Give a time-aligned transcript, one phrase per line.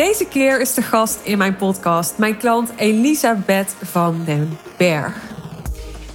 [0.00, 5.16] Deze keer is de gast in mijn podcast mijn klant Elisabeth van den Berg.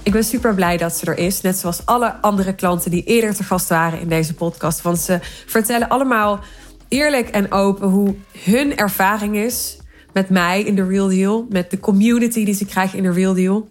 [0.02, 3.34] Ik ben super blij dat ze er is, net zoals alle andere klanten die eerder
[3.34, 4.82] te gast waren in deze podcast.
[4.82, 6.40] Want ze vertellen allemaal
[6.88, 8.14] eerlijk en open hoe
[8.44, 9.78] hun ervaring is
[10.12, 13.34] met mij in de Real Deal, met de community die ze krijgen in de Real
[13.34, 13.68] Deal.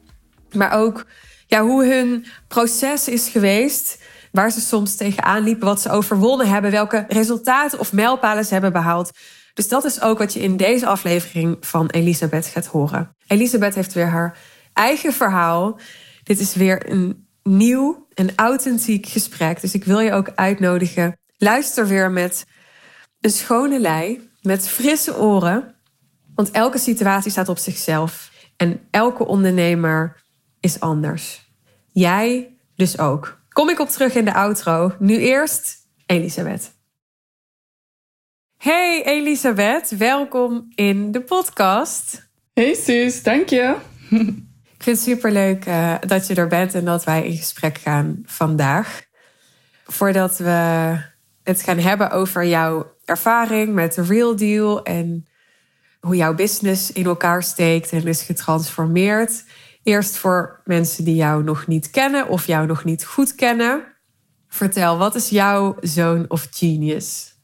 [0.51, 1.05] Maar ook
[1.47, 6.71] ja, hoe hun proces is geweest, waar ze soms tegenaan liepen, wat ze overwonnen hebben,
[6.71, 9.11] welke resultaten of mijlpalen ze hebben behaald.
[9.55, 13.15] Dus dat is ook wat je in deze aflevering van Elisabeth gaat horen.
[13.27, 14.37] Elisabeth heeft weer haar
[14.73, 15.79] eigen verhaal.
[16.23, 19.61] Dit is weer een nieuw en authentiek gesprek.
[19.61, 21.17] Dus ik wil je ook uitnodigen.
[21.37, 22.45] Luister weer met
[23.19, 25.75] een schone lei, met frisse oren.
[26.35, 28.31] Want elke situatie staat op zichzelf.
[28.57, 30.21] En elke ondernemer
[30.59, 31.51] is anders.
[31.91, 33.39] Jij dus ook.
[33.49, 34.95] Kom ik op terug in de outro.
[34.99, 36.74] Nu eerst Elisabeth.
[38.65, 42.29] Hey Elisabeth, welkom in de podcast.
[42.53, 43.75] Hey Suus, dank je.
[44.77, 48.21] Ik vind het superleuk uh, dat je er bent en dat wij in gesprek gaan
[48.23, 49.01] vandaag.
[49.83, 50.97] Voordat we
[51.43, 55.27] het gaan hebben over jouw ervaring met de Real Deal en
[55.99, 59.43] hoe jouw business in elkaar steekt en is getransformeerd.
[59.83, 63.83] Eerst voor mensen die jou nog niet kennen of jou nog niet goed kennen.
[64.47, 67.34] Vertel, wat is jouw zoon of genius?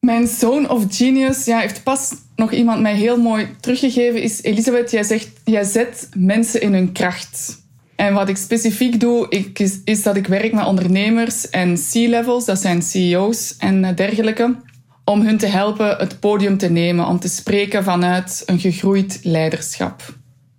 [0.00, 4.90] Mijn zoon of genius, ja, heeft pas nog iemand mij heel mooi teruggegeven, is Elisabeth,
[4.90, 7.62] jij zegt, jij zet mensen in hun kracht.
[7.96, 12.44] En wat ik specifiek doe, ik, is, is, dat ik werk met ondernemers en C-levels,
[12.44, 14.56] dat zijn CEO's en dergelijke,
[15.04, 20.14] om hun te helpen het podium te nemen, om te spreken vanuit een gegroeid leiderschap.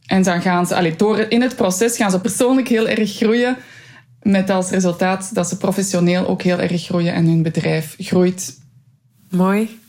[0.06, 3.58] En dan gaan ze, allee, door in het proces gaan ze persoonlijk heel erg groeien,
[4.22, 8.58] met als resultaat dat ze professioneel ook heel erg groeien en hun bedrijf groeit.
[9.29, 9.79] Mooi.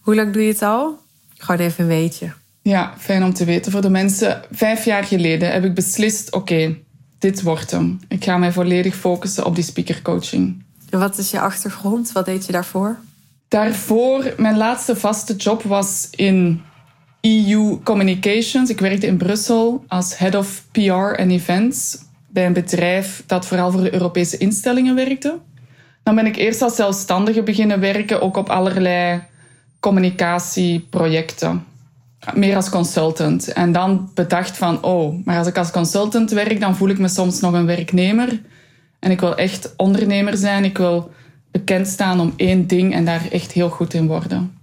[0.00, 0.98] Hoe lang doe je het al?
[1.36, 2.32] Gewoon even een weetje.
[2.62, 3.72] Ja, fijn om te weten.
[3.72, 6.76] Voor de mensen, vijf jaar geleden heb ik beslist: oké,
[7.18, 8.00] dit wordt hem.
[8.08, 10.62] Ik ga mij volledig focussen op die speakercoaching.
[10.90, 12.12] En wat is je achtergrond?
[12.12, 12.98] Wat deed je daarvoor?
[13.48, 16.62] Daarvoor, mijn laatste vaste job was in
[17.20, 18.70] EU Communications.
[18.70, 23.70] Ik werkte in Brussel als head of PR en events bij een bedrijf dat vooral
[23.70, 25.38] voor de Europese instellingen werkte.
[26.02, 29.22] Dan ben ik eerst als zelfstandige beginnen werken, ook op allerlei
[29.80, 31.64] communicatieprojecten.
[32.34, 33.52] Meer als consultant.
[33.52, 37.08] En dan bedacht van, oh, maar als ik als consultant werk, dan voel ik me
[37.08, 38.40] soms nog een werknemer.
[38.98, 40.64] En ik wil echt ondernemer zijn.
[40.64, 41.10] Ik wil
[41.50, 44.58] bekend staan om één ding en daar echt heel goed in worden.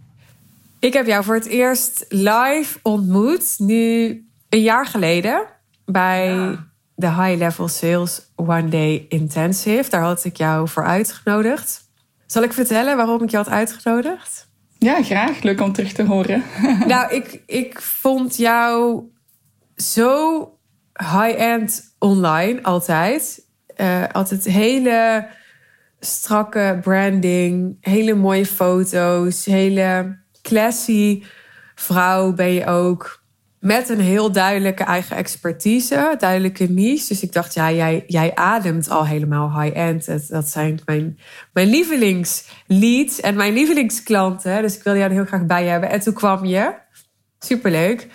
[0.79, 4.07] Ik heb jou voor het eerst live ontmoet, nu
[4.50, 5.41] een jaar geleden,
[5.85, 6.57] bij
[6.99, 9.89] de High Level Sales One Day Intensive.
[9.89, 11.87] Daar had ik jou voor uitgenodigd.
[12.25, 14.47] Zal ik vertellen waarom ik je had uitgenodigd?
[14.77, 15.41] Ja, graag.
[15.41, 16.43] Leuk om terug te horen.
[16.88, 19.03] nou, ik, ik vond jou
[19.75, 20.43] zo
[20.93, 23.45] high-end online altijd.
[23.77, 25.27] Uh, altijd hele
[25.99, 31.23] strakke branding, hele mooie foto's, hele classy
[31.75, 33.19] vrouw ben je ook.
[33.59, 37.07] Met een heel duidelijke eigen expertise, duidelijke niche.
[37.07, 40.29] Dus ik dacht, ja, jij, jij ademt al helemaal high-end.
[40.29, 41.19] Dat, zijn mijn,
[41.53, 44.61] mijn lievelingsleads en mijn lievelingsklanten.
[44.61, 45.89] Dus ik wilde jou heel graag bij hebben.
[45.89, 46.73] En toen kwam je.
[47.39, 48.07] Superleuk.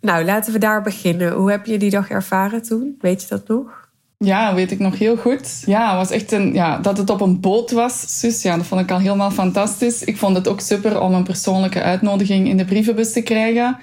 [0.00, 1.32] Nou, laten we daar beginnen.
[1.32, 2.96] Hoe heb je die dag ervaren toen?
[3.00, 3.84] Weet je dat nog?
[4.18, 5.62] Ja, weet ik nog heel goed.
[5.66, 8.90] Ja, was echt een, ja, dat het op een boot was, zus, dat vond ik
[8.90, 10.04] al helemaal fantastisch.
[10.04, 13.78] Ik vond het ook super om een persoonlijke uitnodiging in de brievenbus te krijgen.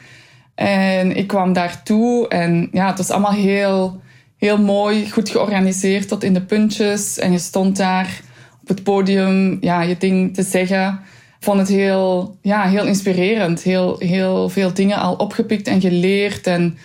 [0.55, 4.01] En ik kwam daartoe en ja, het was allemaal heel,
[4.37, 7.19] heel mooi, goed georganiseerd tot in de puntjes.
[7.19, 8.21] En je stond daar
[8.61, 10.99] op het podium ja, je ding te zeggen.
[11.39, 13.61] Ik vond het heel, ja, heel inspirerend.
[13.61, 16.77] Heel, heel veel dingen al opgepikt en geleerd en,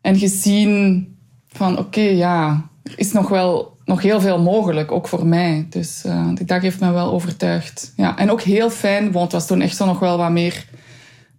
[0.00, 1.08] en gezien
[1.48, 5.66] van oké, ja, er is nog wel nog heel veel mogelijk, ook voor mij.
[5.70, 7.92] Dus uh, die dag heeft me wel overtuigd.
[7.96, 10.64] Ja, en ook heel fijn, want het was toen echt zo nog wel wat meer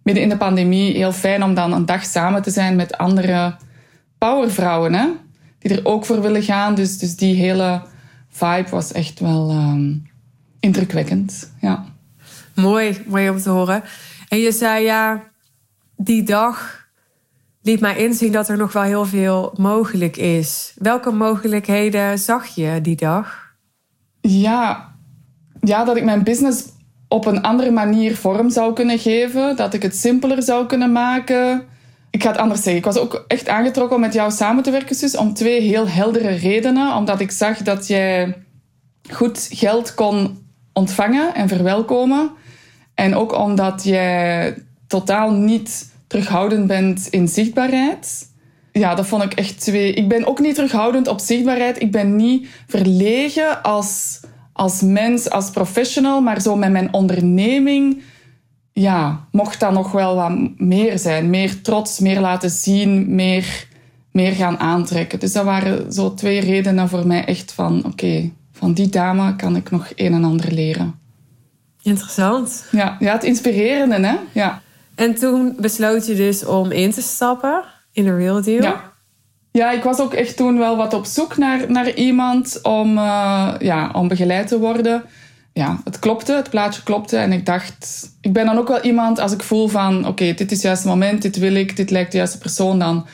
[0.02, 3.56] midden in de pandemie heel fijn om dan een dag samen te zijn met andere
[4.18, 5.08] powervrouwen, hè?
[5.62, 6.74] die er ook voor willen gaan.
[6.74, 7.82] Dus, dus die hele
[8.28, 10.10] vibe was echt wel um,
[10.60, 11.52] indrukwekkend.
[11.60, 11.84] Ja.
[12.54, 13.82] Mooi, mooi om te horen.
[14.28, 15.22] En je zei ja,
[15.96, 16.86] die dag
[17.62, 20.72] liet mij inzien dat er nog wel heel veel mogelijk is.
[20.76, 23.54] Welke mogelijkheden zag je die dag?
[24.20, 24.94] Ja,
[25.60, 26.64] ja dat ik mijn business
[27.12, 29.56] op een andere manier vorm zou kunnen geven.
[29.56, 31.62] Dat ik het simpeler zou kunnen maken.
[32.10, 32.76] Ik ga het anders zeggen.
[32.76, 35.16] Ik was ook echt aangetrokken om met jou samen te werken, zus.
[35.16, 36.96] Om twee heel heldere redenen.
[36.96, 38.34] Omdat ik zag dat jij
[39.10, 42.30] goed geld kon ontvangen en verwelkomen.
[42.94, 44.54] En ook omdat jij
[44.86, 48.30] totaal niet terughoudend bent in zichtbaarheid.
[48.72, 49.92] Ja, dat vond ik echt twee.
[49.92, 51.82] Ik ben ook niet terughoudend op zichtbaarheid.
[51.82, 54.20] Ik ben niet verlegen als,
[54.52, 58.02] als mens, als professional, maar zo met mijn onderneming.
[58.72, 61.30] Ja, mocht dat nog wel wat meer zijn.
[61.30, 63.66] Meer trots, meer laten zien, meer,
[64.12, 65.18] meer gaan aantrekken.
[65.18, 69.56] Dus dat waren zo twee redenen voor mij echt van: oké, van die dame kan
[69.56, 71.00] ik nog een en ander leren.
[71.82, 72.64] Interessant.
[72.70, 74.16] Ja, ja het inspirerende, hè?
[74.32, 74.62] Ja.
[74.94, 78.62] En toen besloot je dus om in te stappen in de Real Deal.
[78.62, 78.91] Ja.
[79.52, 83.54] Ja, ik was ook echt toen wel wat op zoek naar, naar iemand om, uh,
[83.58, 85.04] ja, om begeleid te worden.
[85.52, 87.16] Ja, het klopte, het plaatje klopte.
[87.16, 90.06] En ik dacht, ik ben dan ook wel iemand als ik voel van...
[90.06, 92.78] Oké, dit is het juiste moment, dit wil ik, dit lijkt de juiste persoon.
[92.78, 93.06] Dan,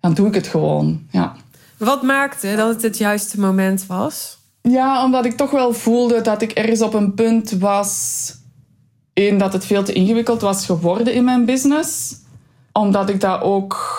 [0.00, 1.36] dan doe ik het gewoon, ja.
[1.76, 4.38] Wat maakte dat het het juiste moment was?
[4.62, 8.32] Ja, omdat ik toch wel voelde dat ik ergens op een punt was...
[9.14, 12.14] Eén, dat het veel te ingewikkeld was geworden in mijn business.
[12.72, 13.95] Omdat ik dat ook...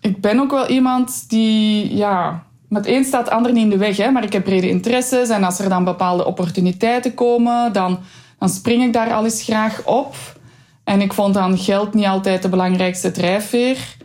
[0.00, 1.96] Ik ben ook wel iemand die...
[1.96, 3.96] Ja, met één staat ander niet in de weg.
[3.96, 4.10] Hè?
[4.10, 5.28] Maar ik heb brede interesses.
[5.28, 7.72] En als er dan bepaalde opportuniteiten komen...
[7.72, 7.98] Dan,
[8.38, 10.14] dan spring ik daar al eens graag op.
[10.84, 13.96] En ik vond dan geld niet altijd de belangrijkste drijfveer.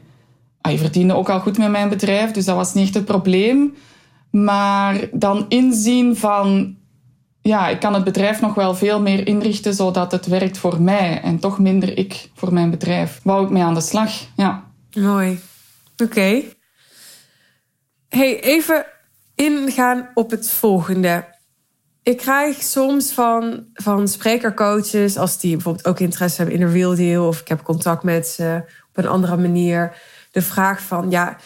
[0.62, 2.32] Ah, je verdiende ook al goed met mijn bedrijf.
[2.32, 3.74] Dus dat was niet echt het probleem.
[4.30, 6.76] Maar dan inzien van,
[7.42, 11.22] ja, ik kan het bedrijf nog wel veel meer inrichten zodat het werkt voor mij
[11.22, 13.20] en toch minder ik voor mijn bedrijf.
[13.24, 14.64] Wou ik mee aan de slag, ja.
[14.94, 15.40] Mooi.
[16.04, 16.44] Oké.
[18.10, 18.86] Hey, even
[19.36, 21.26] ingaan op het volgende.
[22.04, 26.96] Ik krijg soms van, van sprekercoaches, als die bijvoorbeeld ook interesse hebben in een real
[26.96, 29.98] deal, of ik heb contact met ze op een andere manier,
[30.32, 31.38] de vraag van, ja,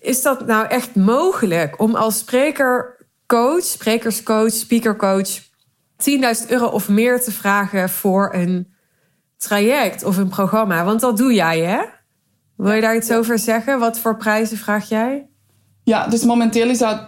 [0.00, 7.32] is dat nou echt mogelijk om als sprekercoach, sprekerscoach, speakercoach 10.000 euro of meer te
[7.32, 8.74] vragen voor een
[9.36, 10.84] traject of een programma?
[10.84, 11.82] Want dat doe jij, hè?
[12.56, 13.78] Wil je daar iets over zeggen?
[13.78, 15.26] Wat voor prijzen vraag jij?
[15.82, 17.00] Ja, dus momenteel is dat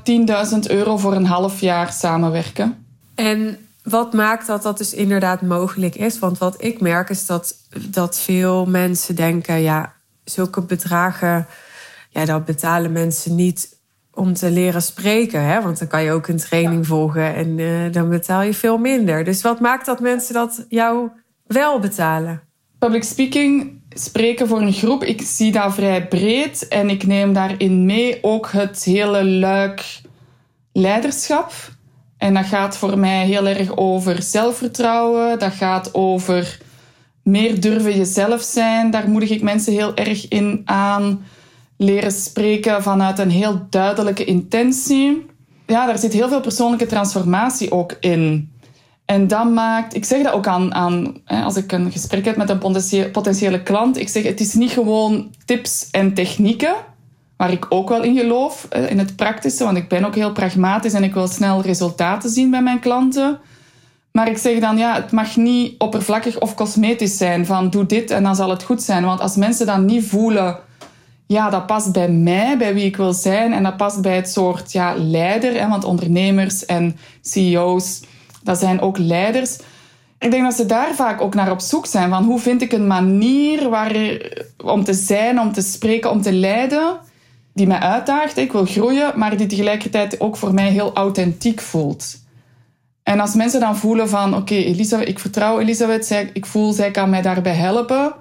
[0.53, 2.87] 10.000 euro voor een half jaar samenwerken.
[3.15, 6.19] En wat maakt dat dat dus inderdaad mogelijk is?
[6.19, 7.55] Want wat ik merk is dat,
[7.89, 9.93] dat veel mensen denken: ja,
[10.25, 11.47] zulke bedragen
[12.11, 13.77] ja, dat betalen mensen niet
[14.15, 15.45] om te leren spreken.
[15.45, 15.63] Hè?
[15.63, 19.25] Want dan kan je ook een training volgen en uh, dan betaal je veel minder.
[19.25, 21.09] Dus wat maakt dat mensen dat jou
[21.47, 22.41] wel betalen?
[22.79, 26.69] Public speaking, spreken voor een groep, ik zie dat vrij breed.
[26.69, 30.01] En ik neem daarin mee ook het hele luik
[30.73, 31.53] leiderschap.
[32.17, 35.39] En dat gaat voor mij heel erg over zelfvertrouwen.
[35.39, 36.59] Dat gaat over
[37.23, 38.91] meer durven jezelf zijn.
[38.91, 41.25] Daar moedig ik mensen heel erg in aan
[41.77, 45.27] leren spreken vanuit een heel duidelijke intentie.
[45.67, 48.53] Ja, daar zit heel veel persoonlijke transformatie ook in.
[49.09, 52.51] En dat maakt, ik zeg dat ook aan, aan als ik een gesprek heb met
[52.51, 56.75] een potentiële klant, ik zeg het is niet gewoon tips en technieken,
[57.37, 60.93] waar ik ook wel in geloof, in het praktische, want ik ben ook heel pragmatisch
[60.93, 63.39] en ik wil snel resultaten zien bij mijn klanten.
[64.13, 68.11] Maar ik zeg dan, ja, het mag niet oppervlakkig of cosmetisch zijn, van doe dit
[68.11, 69.05] en dan zal het goed zijn.
[69.05, 70.59] Want als mensen dan niet voelen
[71.27, 73.53] ja, dat past bij mij, bij wie ik wil zijn.
[73.53, 75.61] En dat past bij het soort ja, leider.
[75.61, 78.01] Hè, want ondernemers en CEO's,
[78.43, 79.59] dat zijn ook leiders.
[80.19, 82.11] Ik denk dat ze daar vaak ook naar op zoek zijn.
[82.11, 83.97] Van hoe vind ik een manier waar,
[84.65, 86.99] om te zijn, om te spreken, om te leiden...
[87.55, 88.37] die mij uitdaagt.
[88.37, 92.17] Ik wil groeien, maar die tegelijkertijd ook voor mij heel authentiek voelt.
[93.03, 94.37] En als mensen dan voelen van...
[94.37, 96.07] Oké, Elisabeth, ik vertrouw Elisabeth.
[96.07, 98.15] Zij, ik voel, zij kan mij daarbij helpen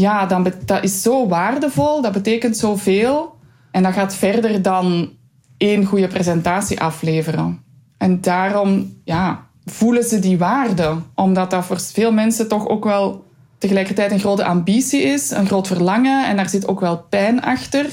[0.00, 3.38] ja, dan, dat is zo waardevol, dat betekent zoveel.
[3.70, 5.10] En dat gaat verder dan
[5.56, 7.64] één goede presentatie afleveren.
[8.00, 10.94] En daarom ja, voelen ze die waarde.
[11.14, 13.24] Omdat dat voor veel mensen toch ook wel
[13.58, 16.26] tegelijkertijd een grote ambitie is, een groot verlangen.
[16.26, 17.86] En daar zit ook wel pijn achter.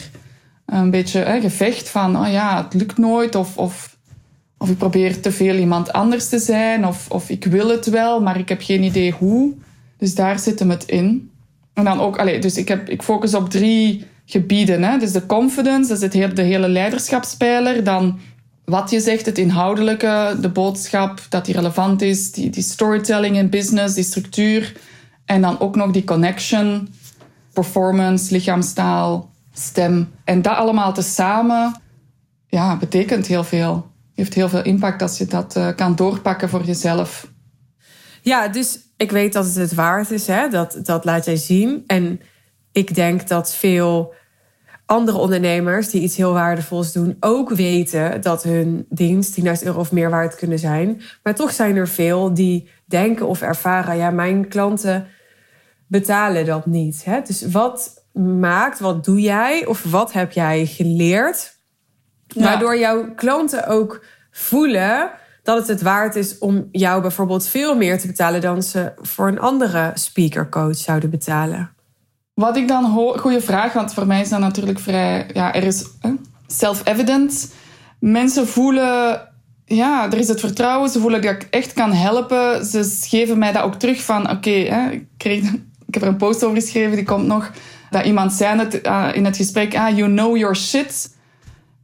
[0.66, 3.36] Een beetje hè, gevecht van, oh ja, het lukt nooit.
[3.36, 3.98] Of, of,
[4.58, 6.88] of ik probeer te veel iemand anders te zijn.
[6.88, 9.54] Of, of ik wil het wel, maar ik heb geen idee hoe.
[9.98, 11.32] Dus daar zit hem het in.
[11.74, 14.84] En dan ook, allez, dus ik, heb, ik focus op drie gebieden.
[14.84, 14.98] Hè?
[14.98, 17.84] Dus de confidence, dat is het de hele leiderschapspijler.
[17.84, 18.20] Dan
[18.70, 22.32] wat je zegt, het inhoudelijke, de boodschap, dat die relevant is.
[22.32, 24.74] Die, die storytelling in business, die structuur.
[25.26, 26.94] En dan ook nog die connection,
[27.54, 30.12] performance, lichaamstaal, stem.
[30.24, 31.82] En dat allemaal tezamen
[32.48, 33.92] ja, betekent heel veel.
[34.14, 37.32] Heeft heel veel impact als je dat uh, kan doorpakken voor jezelf.
[38.22, 40.28] Ja, dus ik weet dat het het waard is.
[40.28, 40.50] Hè?
[40.50, 41.84] Dat, dat laat jij zien.
[41.86, 42.22] En
[42.72, 44.14] ik denk dat veel
[44.88, 49.92] andere ondernemers die iets heel waardevols doen ook weten dat hun dienst 10.000 euro of
[49.92, 51.02] meer waard kunnen zijn.
[51.24, 55.08] Maar toch zijn er veel die denken of ervaren: ja, mijn klanten
[55.88, 57.04] betalen dat niet.
[57.06, 57.22] Hè?
[57.22, 58.06] Dus wat
[58.40, 61.58] maakt, wat doe jij of wat heb jij geleerd,
[62.36, 65.12] waardoor jouw klanten ook voelen
[65.44, 69.28] dat het het waard is om jou bijvoorbeeld veel meer te betalen dan ze voor
[69.28, 71.77] een andere speakercoach zouden betalen?
[72.38, 72.86] Wat ik dan
[73.18, 75.86] goede vraag, want voor mij is dat natuurlijk vrij, ja, er is
[76.48, 77.54] self-evident.
[78.00, 79.22] Mensen voelen,
[79.66, 82.66] ja, er is het vertrouwen, ze voelen dat ik echt kan helpen.
[82.66, 85.04] Ze geven mij dat ook terug van, oké, ik,
[85.88, 87.52] ik heb er een post over geschreven, die komt nog,
[87.90, 91.16] dat iemand zei het, uh, in het gesprek, ah, you know your shit.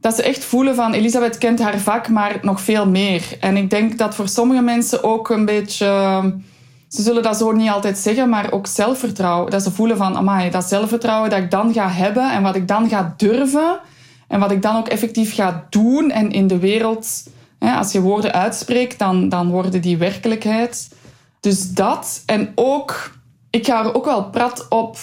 [0.00, 3.22] Dat ze echt voelen van, Elisabeth kent haar vak, maar nog veel meer.
[3.40, 6.22] En ik denk dat voor sommige mensen ook een beetje
[6.88, 9.50] ze zullen dat zo niet altijd zeggen, maar ook zelfvertrouwen.
[9.50, 12.88] Dat ze voelen van, dat zelfvertrouwen dat ik dan ga hebben en wat ik dan
[12.88, 13.80] ga durven
[14.28, 17.26] en wat ik dan ook effectief ga doen en in de wereld,
[17.58, 20.88] hè, als je woorden uitspreekt, dan, dan worden die werkelijkheid.
[21.40, 23.18] Dus dat en ook,
[23.50, 24.96] ik ga er ook wel prat op,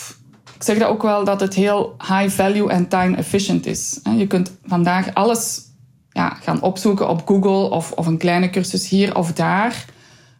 [0.55, 3.99] ik zeg dat ook wel, dat het heel high value en time efficient is.
[4.17, 5.61] Je kunt vandaag alles
[6.09, 9.85] ja, gaan opzoeken op Google of, of een kleine cursus hier of daar.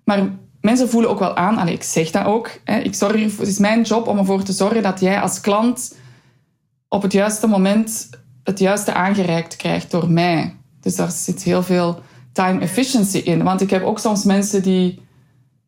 [0.03, 0.29] Maar
[0.61, 3.57] mensen voelen ook wel aan, allee, ik zeg dat ook, hè, ik zorg, het is
[3.57, 5.95] mijn job om ervoor te zorgen dat jij als klant
[6.87, 8.09] op het juiste moment
[8.43, 10.55] het juiste aangereikt krijgt door mij.
[10.81, 12.01] Dus daar zit heel veel
[12.31, 13.43] time efficiency in.
[13.43, 14.91] Want ik heb ook soms mensen die...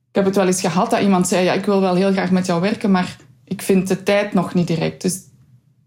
[0.09, 2.31] Ik heb het wel eens gehad dat iemand zei, ja, ik wil wel heel graag
[2.31, 5.01] met jou werken, maar ik vind de tijd nog niet direct.
[5.01, 5.19] Dus,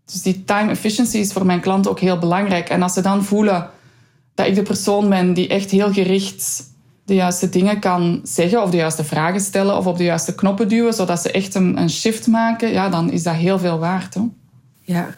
[0.05, 2.69] dus die time efficiency is voor mijn klanten ook heel belangrijk.
[2.69, 3.71] En als ze dan voelen
[4.35, 6.65] dat ik de persoon ben die echt heel gericht
[7.07, 10.69] de juiste dingen kan zeggen of de juiste vragen stellen of op de juiste knoppen
[10.69, 14.15] duwen, zodat ze echt een, shift maken, ja, dan is dat heel veel waard.
[14.15, 14.29] Hoor.
[14.81, 15.15] Ja.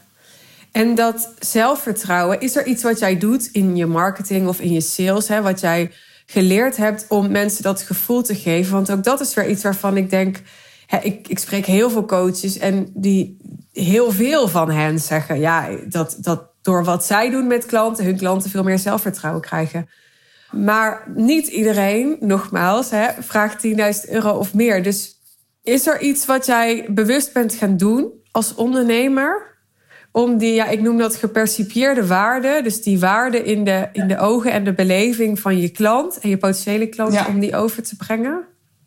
[0.72, 4.80] En dat zelfvertrouwen, is er iets wat jij doet in je marketing of in je
[4.80, 5.90] sales, hè, wat jij
[6.26, 8.72] geleerd hebt om mensen dat gevoel te geven?
[8.72, 10.42] Want ook dat is weer iets waarvan ik denk,
[10.86, 13.38] hè, ik, ik spreek heel veel coaches en die
[13.72, 18.16] heel veel van hen zeggen, ja, dat, dat door wat zij doen met klanten, hun
[18.16, 19.88] klanten veel meer zelfvertrouwen krijgen.
[20.50, 24.82] Maar niet iedereen, nogmaals, hè, vraagt 10.000 euro of meer.
[24.82, 25.20] Dus
[25.62, 29.56] is er iets wat jij bewust bent gaan doen als ondernemer?
[30.12, 32.60] Om die, ja, ik noem dat gepercipieerde waarde.
[32.62, 36.28] Dus die waarde in de, in de ogen en de beleving van je klant en
[36.28, 38.44] je potentiële klant, om die over te brengen?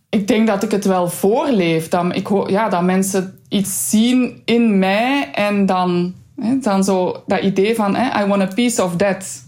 [0.09, 1.87] Ik denk dat ik het wel voorleef.
[1.87, 7.41] Dat, ik, ja, dat mensen iets zien in mij en dan, hè, dan zo dat
[7.41, 9.43] idee van: hè, I want a piece of that.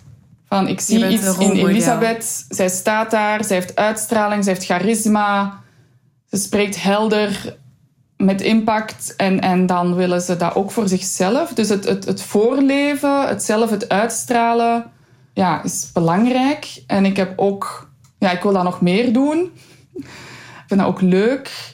[0.53, 2.45] Van, ik zie iets in Elisabeth.
[2.49, 5.59] Zij staat daar, zij heeft uitstraling, zij heeft charisma.
[6.29, 7.57] Ze spreekt helder,
[8.17, 9.13] met impact.
[9.15, 11.53] En, en dan willen ze dat ook voor zichzelf.
[11.53, 14.91] Dus het, het, het voorleven, het zelf het uitstralen,
[15.33, 16.83] ja, is belangrijk.
[16.87, 17.91] En ik heb ook...
[18.19, 19.51] Ja, ik wil dat nog meer doen.
[19.95, 21.72] Ik vind dat ook leuk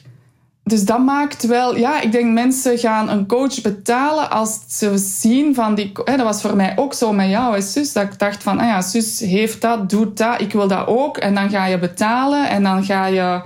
[0.62, 5.54] dus dat maakt wel, ja, ik denk mensen gaan een coach betalen als ze zien
[5.54, 5.92] van die.
[6.04, 7.92] Hè, dat was voor mij ook zo met jou, hè, zus.
[7.92, 11.16] Dat ik dacht van, ah ja, zus heeft dat, doet dat, ik wil dat ook.
[11.16, 13.42] En dan ga je betalen en dan ga je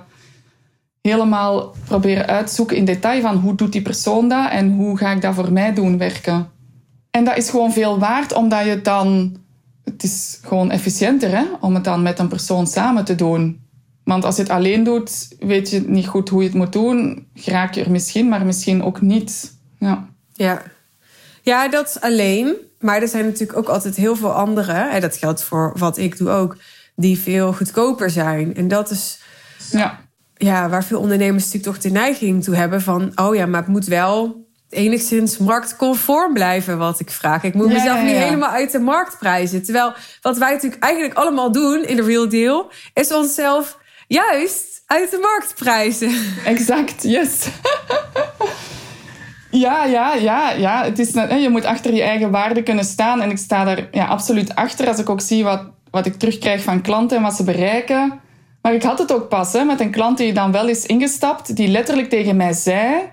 [1.00, 5.20] helemaal proberen uitzoeken in detail van hoe doet die persoon dat en hoe ga ik
[5.20, 6.48] dat voor mij doen werken.
[7.10, 9.36] En dat is gewoon veel waard, omdat je dan.
[9.84, 13.63] Het is gewoon efficiënter hè, om het dan met een persoon samen te doen.
[14.04, 17.28] Want als je het alleen doet, weet je niet goed hoe je het moet doen.
[17.44, 19.58] Raak je er misschien, maar misschien ook niet.
[19.78, 20.08] Ja.
[20.32, 20.62] Ja.
[21.42, 22.54] ja, dat is alleen.
[22.78, 24.72] Maar er zijn natuurlijk ook altijd heel veel andere.
[24.72, 26.56] En dat geldt voor wat ik doe ook.
[26.96, 28.54] Die veel goedkoper zijn.
[28.54, 29.18] En dat is
[29.70, 30.02] ja.
[30.36, 33.12] Ja, waar veel ondernemers natuurlijk toch de neiging toe hebben van...
[33.14, 37.42] oh ja, maar het moet wel enigszins marktconform blijven wat ik vraag.
[37.42, 39.62] Ik moet mezelf niet helemaal uit de markt prijzen.
[39.62, 42.70] Terwijl wat wij natuurlijk eigenlijk allemaal doen in de Real Deal...
[42.94, 46.12] is onszelf Juist, uit de marktprijzen.
[46.54, 47.48] Exact, yes.
[49.50, 50.84] ja, ja, ja, ja.
[50.84, 53.20] Het is, je moet achter je eigen waarde kunnen staan.
[53.20, 56.62] En ik sta daar ja, absoluut achter als ik ook zie wat, wat ik terugkrijg
[56.62, 58.20] van klanten en wat ze bereiken.
[58.62, 61.56] Maar ik had het ook pas hè, met een klant die dan wel is ingestapt,
[61.56, 63.12] die letterlijk tegen mij zei...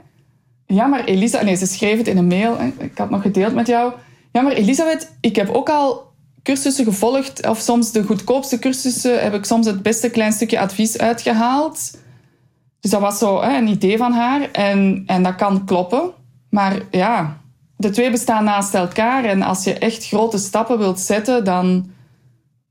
[0.65, 1.43] Ja, maar Elisa...
[1.43, 2.57] Nee, ze schreef het in een mail.
[2.77, 3.93] Ik had nog gedeeld met jou.
[4.31, 6.10] Ja, maar Elisabeth, ik heb ook al
[6.43, 10.97] cursussen gevolgd, of soms de goedkoopste cursussen, heb ik soms het beste klein stukje advies
[10.97, 11.91] uitgehaald.
[12.79, 16.11] Dus dat was zo hè, een idee van haar en, en dat kan kloppen.
[16.49, 17.37] Maar ja,
[17.77, 21.91] de twee bestaan naast elkaar en als je echt grote stappen wilt zetten, dan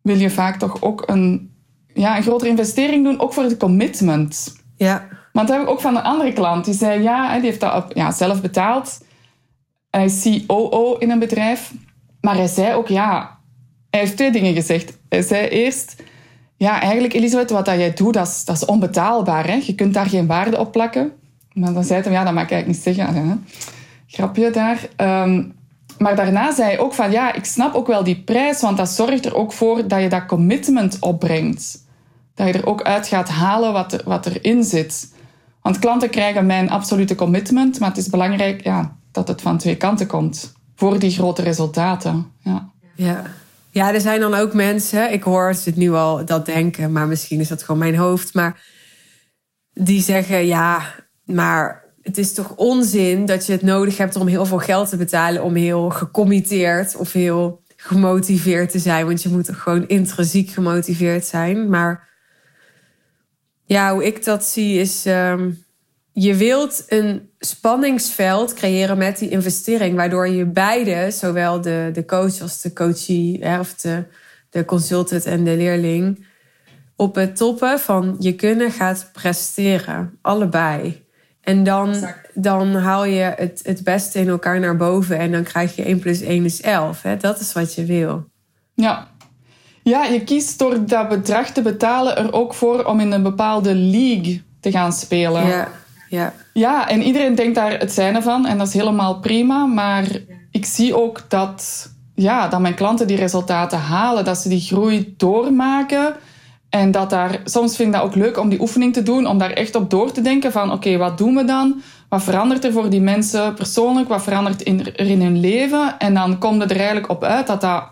[0.03, 1.55] wil je vaak toch ook een,
[1.95, 4.57] ja, een grotere investering doen, ook voor het commitment.
[4.77, 5.09] Ja.
[5.33, 6.65] Want dat heb ik ook van een andere klant.
[6.65, 9.01] Die zei, ja, die heeft dat ja, zelf betaald.
[9.91, 11.73] Hij is COO in een bedrijf.
[12.21, 13.39] Maar hij zei ook, ja,
[13.91, 14.99] hij heeft twee dingen gezegd.
[15.09, 16.03] Hij zei eerst,
[16.57, 19.47] ja, eigenlijk Elisabeth, wat dat jij doet, dat is, dat is onbetaalbaar.
[19.47, 19.61] Hè?
[19.63, 21.13] Je kunt daar geen waarde op plakken.
[21.53, 23.15] Maar dan zei hij, ja, dat mag ik eigenlijk niet zeggen.
[23.15, 23.35] Hè?
[24.07, 24.89] Grapje daar.
[24.97, 25.43] Ehm,
[25.99, 28.89] maar daarna zei hij ook van, ja, ik snap ook wel die prijs, want dat
[28.89, 31.85] zorgt er ook voor dat je dat commitment opbrengt.
[32.35, 35.15] Dat je er ook uit gaat halen wat, er, wat erin zit.
[35.63, 39.77] Want klanten krijgen mijn absolute commitment, maar het is belangrijk ja, dat het van twee
[39.77, 40.53] kanten komt.
[40.75, 42.33] Voor die grote resultaten.
[42.39, 42.69] Ja.
[42.95, 43.23] ja.
[43.71, 47.41] Ja, er zijn dan ook mensen, ik hoor ze nu al dat denken, maar misschien
[47.41, 48.63] is dat gewoon mijn hoofd, maar
[49.73, 54.47] die zeggen ja, maar het is toch onzin dat je het nodig hebt om heel
[54.47, 59.45] veel geld te betalen om heel gecommitteerd of heel gemotiveerd te zijn, want je moet
[59.45, 61.69] toch gewoon intrinsiek gemotiveerd zijn.
[61.69, 62.09] Maar
[63.65, 65.07] ja, hoe ik dat zie is.
[65.07, 65.51] Ehm,
[66.23, 72.41] je wilt een spanningsveld creëren met die investering, waardoor je beide, zowel de, de coach
[72.41, 74.05] als de coachie, hè, of de,
[74.51, 76.27] de consultant en de leerling,
[76.97, 80.19] op het toppen van je kunnen gaat presteren.
[80.23, 81.05] Allebei.
[81.41, 81.95] En dan,
[82.35, 85.99] dan haal je het, het beste in elkaar naar boven en dan krijg je 1
[85.99, 87.03] plus 1 is 11.
[87.03, 87.17] Hè?
[87.17, 88.25] Dat is wat je wil.
[88.75, 89.09] Ja.
[89.83, 93.75] Ja, je kiest door dat bedrag te betalen er ook voor om in een bepaalde
[93.75, 95.47] league te gaan spelen.
[95.47, 95.69] Ja.
[96.11, 96.33] Ja.
[96.53, 99.67] ja, en iedereen denkt daar het zijne van en dat is helemaal prima.
[99.67, 100.05] Maar
[100.51, 105.15] ik zie ook dat, ja, dat mijn klanten die resultaten halen, dat ze die groei
[105.17, 106.15] doormaken.
[106.69, 109.39] En dat daar, soms vind ik dat ook leuk om die oefening te doen, om
[109.39, 111.83] daar echt op door te denken van oké, wat doen we dan?
[112.09, 114.09] Wat verandert er voor die mensen persoonlijk?
[114.09, 115.99] Wat verandert er in hun leven?
[115.99, 117.85] En dan komt het er eigenlijk op uit dat dat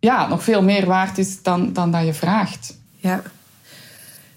[0.00, 2.78] ja, nog veel meer waard is dan, dan dat je vraagt.
[2.96, 3.22] Ja.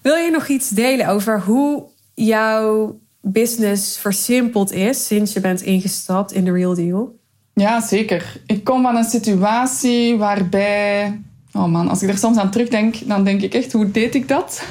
[0.01, 2.99] Wil je nog iets delen over hoe jouw
[3.31, 7.15] business versimpeld is sinds je bent ingestapt in de Real Deal?
[7.53, 8.41] Ja, zeker.
[8.45, 11.21] Ik kom van een situatie waarbij.
[11.53, 14.27] Oh man, als ik er soms aan terugdenk, dan denk ik echt, hoe deed ik
[14.27, 14.63] dat?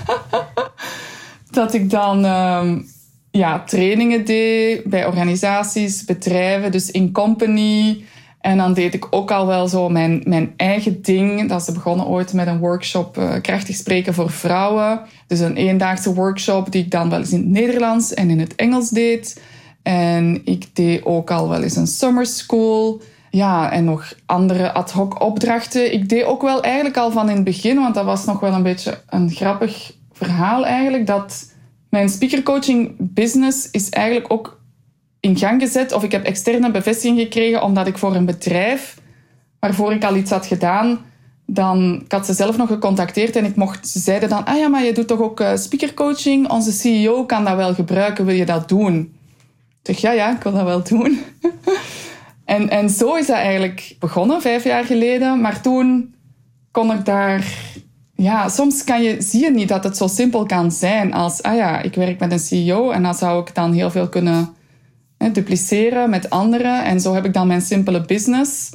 [1.50, 2.80] dat ik dan ehm,
[3.30, 8.04] ja, trainingen deed bij organisaties, bedrijven, dus in company.
[8.44, 11.48] En dan deed ik ook al wel zo mijn, mijn eigen ding.
[11.48, 15.00] Dat ze begonnen ooit met een workshop uh, krachtig spreken voor vrouwen.
[15.26, 18.54] Dus een eendaagse workshop die ik dan wel eens in het Nederlands en in het
[18.54, 19.40] Engels deed.
[19.82, 23.02] En ik deed ook al wel eens een summer school.
[23.30, 25.92] Ja, en nog andere ad hoc opdrachten.
[25.92, 28.52] Ik deed ook wel eigenlijk al van in het begin, want dat was nog wel
[28.52, 31.52] een beetje een grappig verhaal eigenlijk, dat
[31.88, 34.62] mijn speakercoaching business is eigenlijk ook
[35.24, 38.98] in gang gezet of ik heb externe bevestiging gekregen omdat ik voor een bedrijf
[39.58, 40.98] waarvoor ik al iets had gedaan,
[41.46, 44.68] dan ik had ze zelf nog gecontacteerd en ik mocht, ze zeiden dan, ah ja,
[44.68, 46.50] maar je doet toch ook uh, speakercoaching?
[46.50, 49.16] Onze CEO kan dat wel gebruiken, wil je dat doen?
[49.82, 51.18] Ik ja, ja, ik wil dat wel doen.
[52.44, 55.40] en, en zo is dat eigenlijk begonnen, vijf jaar geleden.
[55.40, 56.14] Maar toen
[56.70, 57.44] kon ik daar...
[58.16, 61.56] Ja, soms kan je, zie je niet dat het zo simpel kan zijn als, ah
[61.56, 64.54] ja, ik werk met een CEO en dan zou ik dan heel veel kunnen
[65.32, 66.84] dupliceren met anderen.
[66.84, 68.72] En zo heb ik dan mijn simpele business.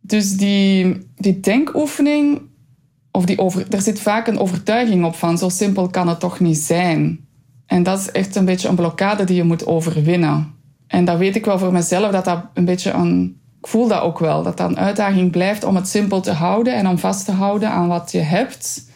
[0.00, 2.40] Dus die, die denkoefening,
[3.10, 6.40] of die over, er zit vaak een overtuiging op van zo simpel kan het toch
[6.40, 7.26] niet zijn.
[7.66, 10.54] En dat is echt een beetje een blokkade die je moet overwinnen.
[10.86, 13.40] En dat weet ik wel voor mezelf, dat dat een beetje een...
[13.60, 16.74] Ik voel dat ook wel, dat dat een uitdaging blijft om het simpel te houden
[16.74, 18.90] en om vast te houden aan wat je hebt.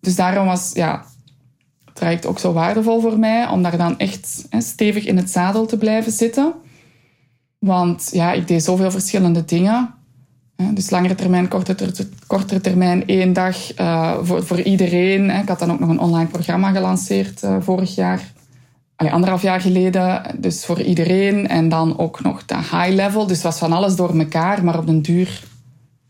[0.00, 1.04] Dus daarom was ja,
[1.98, 5.66] traject ook zo waardevol voor mij om daar dan echt hè, stevig in het zadel
[5.66, 6.52] te blijven zitten.
[7.58, 9.94] Want ja, ik deed zoveel verschillende dingen.
[10.74, 11.48] Dus langere termijn,
[12.26, 15.30] kortere, termijn, één dag uh, voor, voor iedereen.
[15.30, 18.32] Ik had dan ook nog een online programma gelanceerd uh, vorig jaar.
[18.96, 21.48] Anderhalf jaar geleden, dus voor iedereen.
[21.48, 23.26] En dan ook nog de high level.
[23.26, 25.42] Dus was van alles door elkaar, maar op den duur...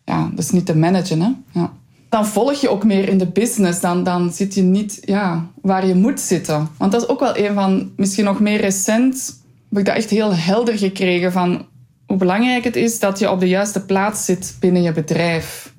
[0.04, 1.30] Ja, dat is niet te managen, hè.
[1.60, 1.72] Ja
[2.08, 3.80] dan volg je ook meer in de business.
[3.80, 6.68] Dan, dan zit je niet ja, waar je moet zitten.
[6.76, 10.10] Want dat is ook wel een van, misschien nog meer recent, heb ik dat echt
[10.10, 11.66] heel helder gekregen van
[12.06, 15.74] hoe belangrijk het is dat je op de juiste plaats zit binnen je bedrijf.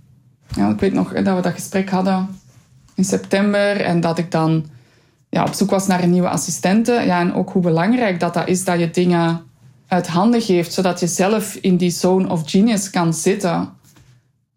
[0.56, 2.28] Ja, ik weet nog dat we dat gesprek hadden
[2.96, 4.66] in september en dat ik dan
[5.30, 6.92] ja, op zoek was naar een nieuwe assistente.
[6.92, 9.42] Ja, en ook hoe belangrijk dat, dat is dat je dingen
[9.88, 13.70] uit handen geeft, zodat je zelf in die zone of genius kan zitten.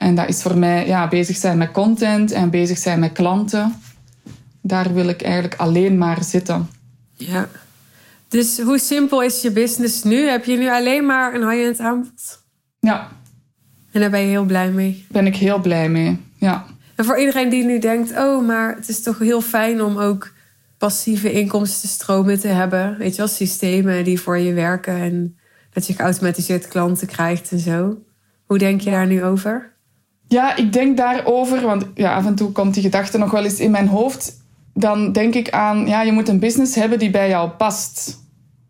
[0.03, 3.75] En dat is voor mij ja, bezig zijn met content en bezig zijn met klanten.
[4.63, 6.69] Daar wil ik eigenlijk alleen maar zitten.
[7.15, 7.49] Ja.
[8.29, 10.29] Dus hoe simpel is je business nu?
[10.29, 12.43] Heb je nu alleen maar een high-end aanbod?
[12.81, 13.09] Ja.
[13.93, 15.07] En daar ben je heel blij mee?
[15.09, 16.65] Ben ik heel blij mee, ja.
[16.95, 18.11] En voor iedereen die nu denkt...
[18.17, 20.33] oh, maar het is toch heel fijn om ook
[20.79, 22.99] passieve inkomstenstromen te hebben.
[22.99, 24.97] Weet je wel, systemen die voor je werken...
[24.97, 25.37] en
[25.73, 28.03] dat je geautomatiseerd klanten krijgt en zo.
[28.47, 29.72] Hoe denk je daar nu over?
[30.33, 33.61] Ja, ik denk daarover, want ja, af en toe komt die gedachte nog wel eens
[33.61, 34.41] in mijn hoofd.
[34.75, 38.21] Dan denk ik aan, ja, je moet een business hebben die bij jou past.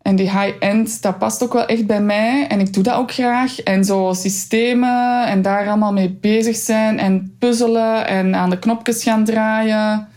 [0.00, 2.46] En die high-end, dat past ook wel echt bij mij.
[2.46, 3.60] En ik doe dat ook graag.
[3.60, 6.98] En zo systemen en daar allemaal mee bezig zijn.
[6.98, 10.08] En puzzelen en aan de knopjes gaan draaien.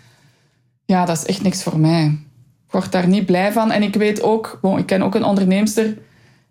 [0.85, 2.05] Ja, dat is echt niks voor mij.
[2.65, 3.71] Ik word daar niet blij van.
[3.71, 5.97] En ik weet ook, ik ken ook een onderneemster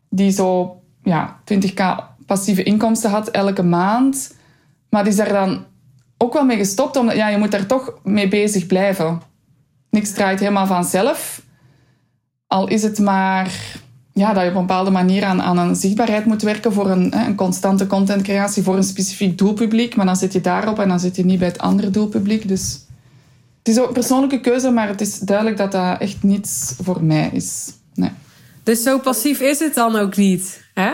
[0.09, 1.83] die zo ja, 20k
[2.27, 4.43] passieve inkomsten had elke maand.
[4.95, 5.65] Maar die is daar dan
[6.19, 9.21] ook wel mee gestopt, omdat ja, je moet daar toch mee bezig blijven.
[9.91, 11.43] Niks draait helemaal vanzelf.
[12.47, 13.79] Al is het maar
[14.13, 17.19] ja, dat je op een bepaalde manier aan, aan een zichtbaarheid moet werken voor een,
[17.19, 19.97] een constante contentcreatie voor een specifiek doelpubliek.
[19.97, 22.49] Maar dan zit je daarop en dan zit je niet bij het andere doelpubliek.
[22.49, 22.87] Dus
[23.59, 27.05] het is ook een persoonlijke keuze, maar het is duidelijk dat dat echt niets voor
[27.05, 27.73] mij is.
[27.95, 28.11] Nee.
[28.63, 30.91] Dus zo passief is het dan ook niet, hè?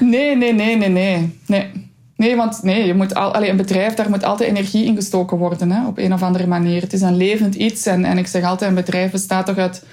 [0.00, 1.38] Nee, nee, nee, nee, nee.
[1.46, 1.83] Nee,
[2.16, 5.38] nee want nee, je moet al, allez, een bedrijf, daar moet altijd energie in gestoken
[5.38, 6.80] worden, hè, op een of andere manier.
[6.80, 9.84] Het is een levend iets en, en ik zeg altijd, een bedrijf bestaat toch uit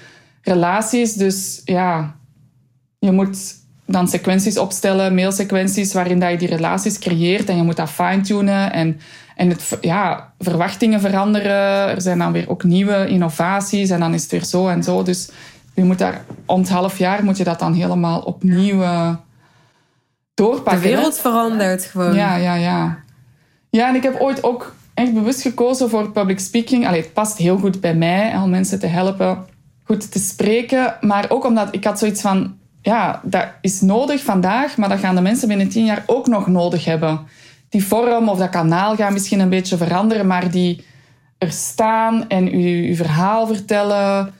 [0.42, 1.12] relaties.
[1.12, 2.14] Dus ja,
[2.98, 3.54] je moet
[3.86, 7.48] dan sequenties opstellen, mailsequenties, waarin dat je die relaties creëert.
[7.48, 9.00] En je moet dat fine-tunen en,
[9.36, 11.88] en het, ja, verwachtingen veranderen.
[11.88, 15.02] Er zijn dan weer ook nieuwe innovaties en dan is het weer zo en zo.
[15.02, 15.30] Dus
[15.74, 19.14] je moet daar om het half jaar moet je dat dan helemaal opnieuw uh,
[20.34, 20.82] doorpakken.
[20.82, 22.14] De wereld verandert gewoon.
[22.14, 22.98] Ja, ja, ja.
[23.70, 26.86] Ja, en ik heb ooit ook echt bewust gekozen voor public speaking.
[26.86, 29.46] Allee, het past heel goed bij mij om mensen te helpen
[29.84, 30.94] goed te spreken.
[31.00, 35.14] Maar ook omdat ik had zoiets van, ja, dat is nodig vandaag, maar dat gaan
[35.14, 37.20] de mensen binnen tien jaar ook nog nodig hebben.
[37.68, 40.84] Die vorm of dat kanaal gaat misschien een beetje veranderen, maar die
[41.38, 44.34] er staan en uw verhaal vertellen,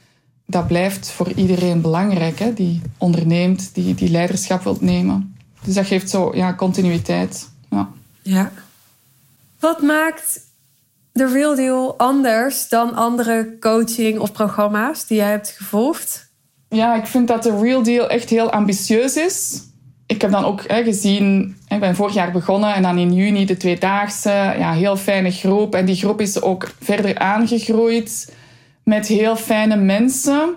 [0.46, 2.52] dat blijft voor iedereen belangrijk, hè?
[2.52, 5.36] die onderneemt, die, die leiderschap wilt nemen.
[5.64, 7.48] Dus dat geeft zo ja, continuïteit.
[7.70, 7.88] Ja.
[8.22, 8.52] ja.
[9.60, 10.40] Wat maakt
[11.12, 16.30] de Real Deal anders dan andere coaching of programma's die jij hebt gevolgd?
[16.68, 19.62] Ja, ik vind dat de Real Deal echt heel ambitieus is.
[20.06, 23.44] Ik heb dan ook hè, gezien, ik ben vorig jaar begonnen en dan in juni
[23.44, 24.30] de tweedaagse.
[24.58, 25.74] Ja, heel fijne groep.
[25.74, 28.34] En die groep is ook verder aangegroeid
[28.84, 30.54] met heel fijne mensen.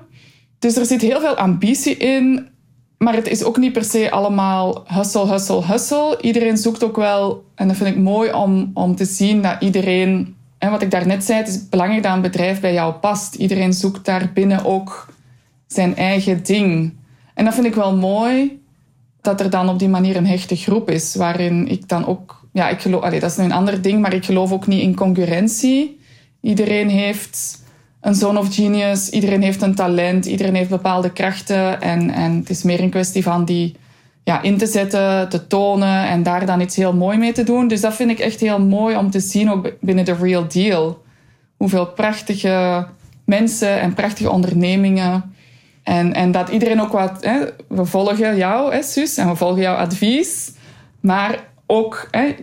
[0.60, 2.48] Dus er zit heel veel ambitie in.
[3.06, 6.18] Maar het is ook niet per se allemaal hustle, hustle, hustle.
[6.22, 10.36] Iedereen zoekt ook wel, en dat vind ik mooi om, om te zien dat iedereen
[10.58, 13.36] en wat ik daarnet zei, het is belangrijk dat een bedrijf bij jou past.
[13.36, 15.13] Iedereen zoekt daar binnen ook
[15.68, 16.94] zijn eigen ding.
[17.34, 18.62] En dat vind ik wel mooi,
[19.22, 22.48] dat er dan op die manier een hechte groep is, waarin ik dan ook...
[22.52, 24.96] Ja, ik geloof, dat is nu een ander ding, maar ik geloof ook niet in
[24.96, 26.00] concurrentie.
[26.41, 27.63] Iedereen heeft
[28.06, 31.82] een zone of genius, iedereen heeft een talent, iedereen heeft bepaalde krachten.
[31.82, 33.76] En, en het is meer een kwestie van die
[34.24, 37.68] ja, in te zetten, te tonen en daar dan iets heel mooi mee te doen.
[37.68, 41.04] Dus dat vind ik echt heel mooi om te zien, ook binnen de Real Deal.
[41.58, 42.88] Hoeveel prachtige
[43.26, 45.36] mensen en prachtige ondernemingen.
[45.84, 47.18] En, en dat iedereen ook wat...
[47.20, 50.52] Hè, we volgen jou, hè, Sus, en we volgen jouw advies.
[51.00, 52.36] Maar ook, hè,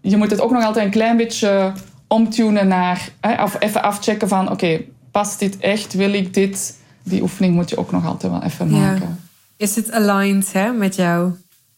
[0.00, 1.72] je moet het ook nog altijd een klein beetje
[2.08, 3.08] omtunen naar...
[3.20, 4.80] Hè, of even afchecken van, oké,
[5.14, 5.94] past dit echt?
[5.94, 6.76] Wil ik dit?
[7.02, 9.18] Die oefening moet je ook nog altijd wel even maken
[9.56, 11.32] is het aligned hè, met jou.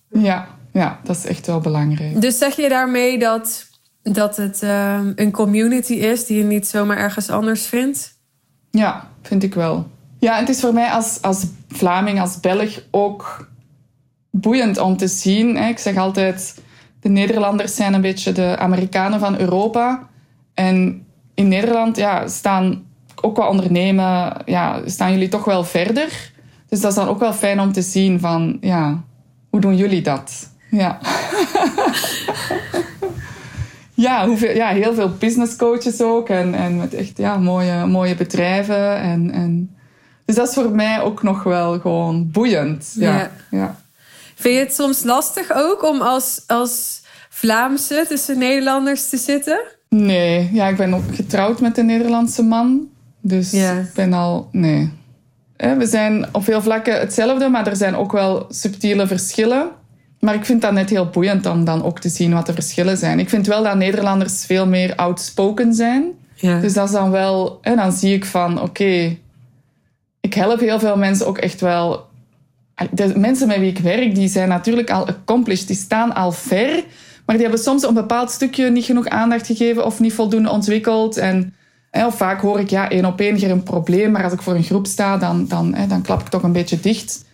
[0.09, 2.21] Ja, ja, dat is echt wel belangrijk.
[2.21, 3.67] Dus zeg je daarmee dat,
[4.03, 8.19] dat het ehm, een community is die je niet zomaar ergens anders vindt?
[8.71, 9.87] Ja, vind ik wel.
[10.19, 13.49] Ja, het is voor mij als, als Vlaming, als Belg ook
[14.31, 15.57] boeiend om te zien.
[15.57, 16.63] Ik zeg altijd,
[17.01, 20.09] de Nederlanders zijn een beetje de Amerikanen van Europa.
[20.55, 22.86] En in Nederland ja, staan
[23.27, 26.31] ook qua ondernemen, ja, staan jullie toch wel verder.
[26.69, 29.03] Dus dat is dan ook wel fijn om te zien van, ja,
[29.51, 30.51] hoe doen jullie dat?
[30.71, 30.99] Ja.
[34.07, 36.29] ja, hoeveel, ja, heel veel business coaches ook.
[36.29, 38.97] En, en met echt ja, mooie, mooie bedrijven.
[38.97, 39.77] En, en,
[40.25, 42.93] dus dat is voor mij ook nog wel gewoon boeiend.
[42.95, 43.77] Ja, ja.
[44.35, 49.61] Vind je het soms lastig ook om als, als Vlaamse tussen Nederlanders te zitten?
[49.89, 52.89] Nee, ja, ik ben ook getrouwd met een Nederlandse man.
[53.29, 54.49] Dus ik ben al...
[54.53, 54.91] Nee,
[55.57, 59.69] we zijn op veel vlakken hetzelfde, maar er zijn ook wel subtiele verschillen.
[60.21, 62.97] Maar ik vind dat net heel boeiend om dan ook te zien wat de verschillen
[62.97, 63.19] zijn.
[63.19, 66.05] Ik vind wel dat Nederlanders veel meer outspoken zijn.
[66.35, 66.61] Ja.
[66.61, 67.59] Dus dat is dan wel...
[67.61, 69.17] En dan zie ik van, oké...
[70.21, 72.07] ik help heel veel mensen ook echt wel...
[72.91, 75.67] De mensen met wie ik werk, die zijn natuurlijk al accomplished.
[75.67, 76.85] Die staan al ver.
[77.27, 79.85] Maar die hebben soms een bepaald stukje niet genoeg aandacht gegeven...
[79.85, 81.17] of niet voldoende ontwikkeld.
[81.17, 81.55] En
[82.05, 84.63] of vaak hoor ik, ja, één op één geen probleem, maar als ik voor een
[84.63, 87.25] groep sta, dan, dan, dan klap ik toch een beetje dicht.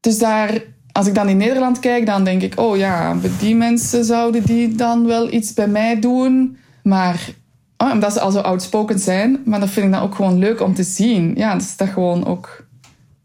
[0.00, 4.04] Dus daar, als ik dan in Nederland kijk, dan denk ik, oh ja, die mensen
[4.04, 6.56] zouden die dan wel iets bij mij doen.
[6.82, 7.30] Maar
[7.76, 10.60] oh, omdat ze al zo outspoken zijn, maar dat vind ik dan ook gewoon leuk
[10.60, 11.34] om te zien.
[11.36, 12.66] Ja, dat is dat gewoon ook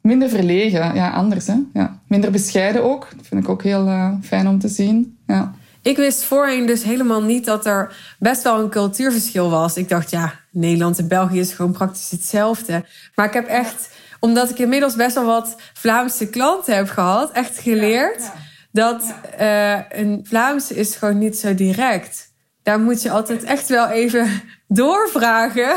[0.02, 0.96] minder verlegen.
[0.96, 1.56] Ja, anders hè.
[1.74, 2.00] Ja.
[2.08, 3.08] Minder bescheiden ook.
[3.16, 5.18] Dat vind ik ook heel uh, fijn om te zien.
[5.28, 5.54] Ja.
[5.84, 9.78] Ik wist voorheen dus helemaal niet dat er best wel een cultuurverschil was.
[9.78, 12.86] Ik dacht, ja, Nederland en België is gewoon praktisch hetzelfde.
[13.16, 17.60] Maar ik heb echt, omdat ik inmiddels best wel wat Vlaamse klanten heb gehad, echt
[17.60, 18.32] geleerd
[18.72, 22.32] dat uh, een Vlaamse is gewoon niet zo direct.
[22.64, 25.76] Daar moet je altijd echt wel even doorvragen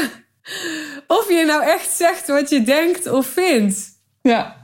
[1.06, 3.84] of je nou echt zegt wat je denkt of vindt.
[4.22, 4.56] Ja,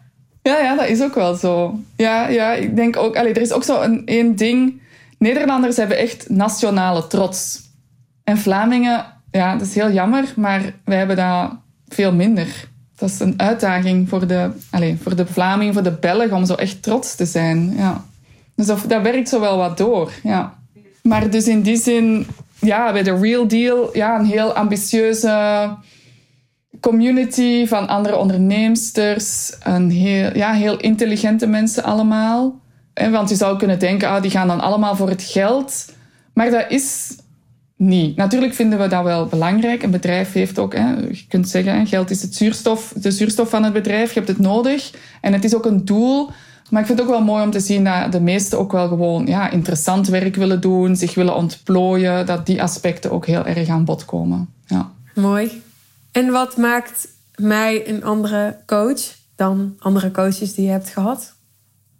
[0.42, 1.80] ja, ja dat is ook wel zo.
[1.96, 4.81] Ja, ja ik denk ook, allee, er is ook zo een één ding
[5.22, 7.60] Nederlanders hebben echt nationale trots.
[8.24, 11.50] En Vlamingen, ja, dat is heel jammer, maar wij hebben dat
[11.88, 12.68] veel minder.
[12.96, 16.54] Dat is een uitdaging voor de, allez, voor de Vlamingen, voor de Belg, om zo
[16.54, 17.74] echt trots te zijn.
[17.76, 18.04] Ja.
[18.54, 20.12] Dus dat, dat werkt zo wel wat door.
[20.22, 20.58] Ja.
[21.02, 22.26] Maar dus in die zin,
[22.60, 25.68] ja, bij de Real Deal, ja, een heel ambitieuze
[26.80, 29.52] community van andere onderneemsters.
[29.62, 32.60] Een heel, ja, heel intelligente mensen allemaal.
[32.94, 35.92] Want je zou kunnen denken, ah, die gaan dan allemaal voor het geld.
[36.32, 37.16] Maar dat is
[37.76, 38.16] niet.
[38.16, 39.82] Natuurlijk vinden we dat wel belangrijk.
[39.82, 43.64] Een bedrijf heeft ook, hè, je kunt zeggen, geld is het zuurstof, de zuurstof van
[43.64, 44.08] het bedrijf.
[44.08, 44.90] Je hebt het nodig.
[45.20, 46.30] En het is ook een doel.
[46.70, 48.88] Maar ik vind het ook wel mooi om te zien dat de meesten ook wel
[48.88, 52.26] gewoon ja, interessant werk willen doen, zich willen ontplooien.
[52.26, 54.48] Dat die aspecten ook heel erg aan bod komen.
[54.66, 54.90] Ja.
[55.14, 55.62] Mooi.
[56.12, 59.00] En wat maakt mij een andere coach
[59.36, 61.34] dan andere coaches die je hebt gehad?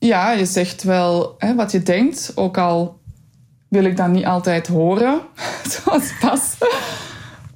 [0.07, 3.01] Ja, je zegt wel hè, wat je denkt, ook al
[3.69, 5.21] wil ik dat niet altijd horen,
[5.73, 6.57] zoals pas.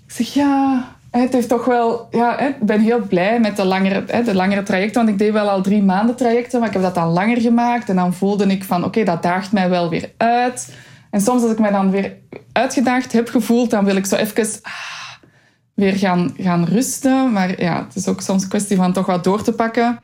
[0.07, 2.09] Ik zeg ja, het heeft toch wel.
[2.11, 5.05] Ja, ik ben heel blij met de langere, de langere trajecten.
[5.05, 7.89] Want ik deed wel al drie maanden trajecten, maar ik heb dat dan langer gemaakt.
[7.89, 10.75] En dan voelde ik van oké, dat daagt mij wel weer uit.
[11.11, 12.17] En soms als ik mij dan weer
[12.53, 14.73] uitgedaagd heb gevoeld, dan wil ik zo even ah,
[15.75, 17.33] weer gaan, gaan rusten.
[17.33, 20.01] Maar ja, het is ook soms een kwestie van toch wat door te pakken.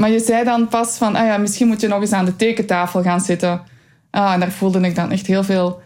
[0.00, 2.36] Maar je zei dan pas van, ah ja, misschien moet je nog eens aan de
[2.36, 3.62] tekentafel gaan zitten.
[4.10, 5.80] Ah, en daar voelde ik dan echt heel veel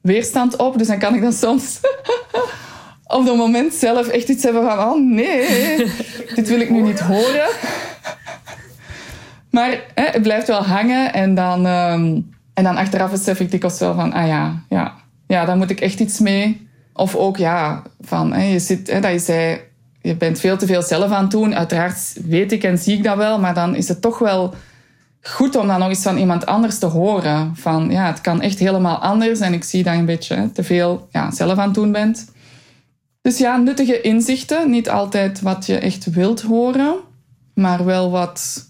[0.00, 0.78] weerstand op.
[0.78, 1.80] Dus dan kan ik dan soms
[3.18, 5.76] op dat moment zelf echt iets hebben van, oh nee,
[6.34, 7.48] dit wil ik nu niet horen.
[9.50, 13.78] Maar hè, het blijft wel hangen en dan, um, en dan achteraf besef ik dikwijls
[13.78, 14.94] wel van, ah ja, ja,
[15.26, 16.68] ja, daar moet ik echt iets mee.
[16.92, 19.60] Of ook, ja, van, hè, je zit, hè, dat je zei,
[20.02, 21.54] je bent veel te veel zelf aan het doen.
[21.54, 24.54] Uiteraard weet ik en zie ik dat wel, maar dan is het toch wel
[25.20, 27.56] goed om dan nog eens van iemand anders te horen.
[27.56, 30.62] Van ja, het kan echt helemaal anders en ik zie dat je een beetje te
[30.62, 32.26] veel ja, zelf aan het doen bent.
[33.20, 34.70] Dus ja, nuttige inzichten.
[34.70, 36.94] Niet altijd wat je echt wilt horen,
[37.54, 38.66] maar wel wat,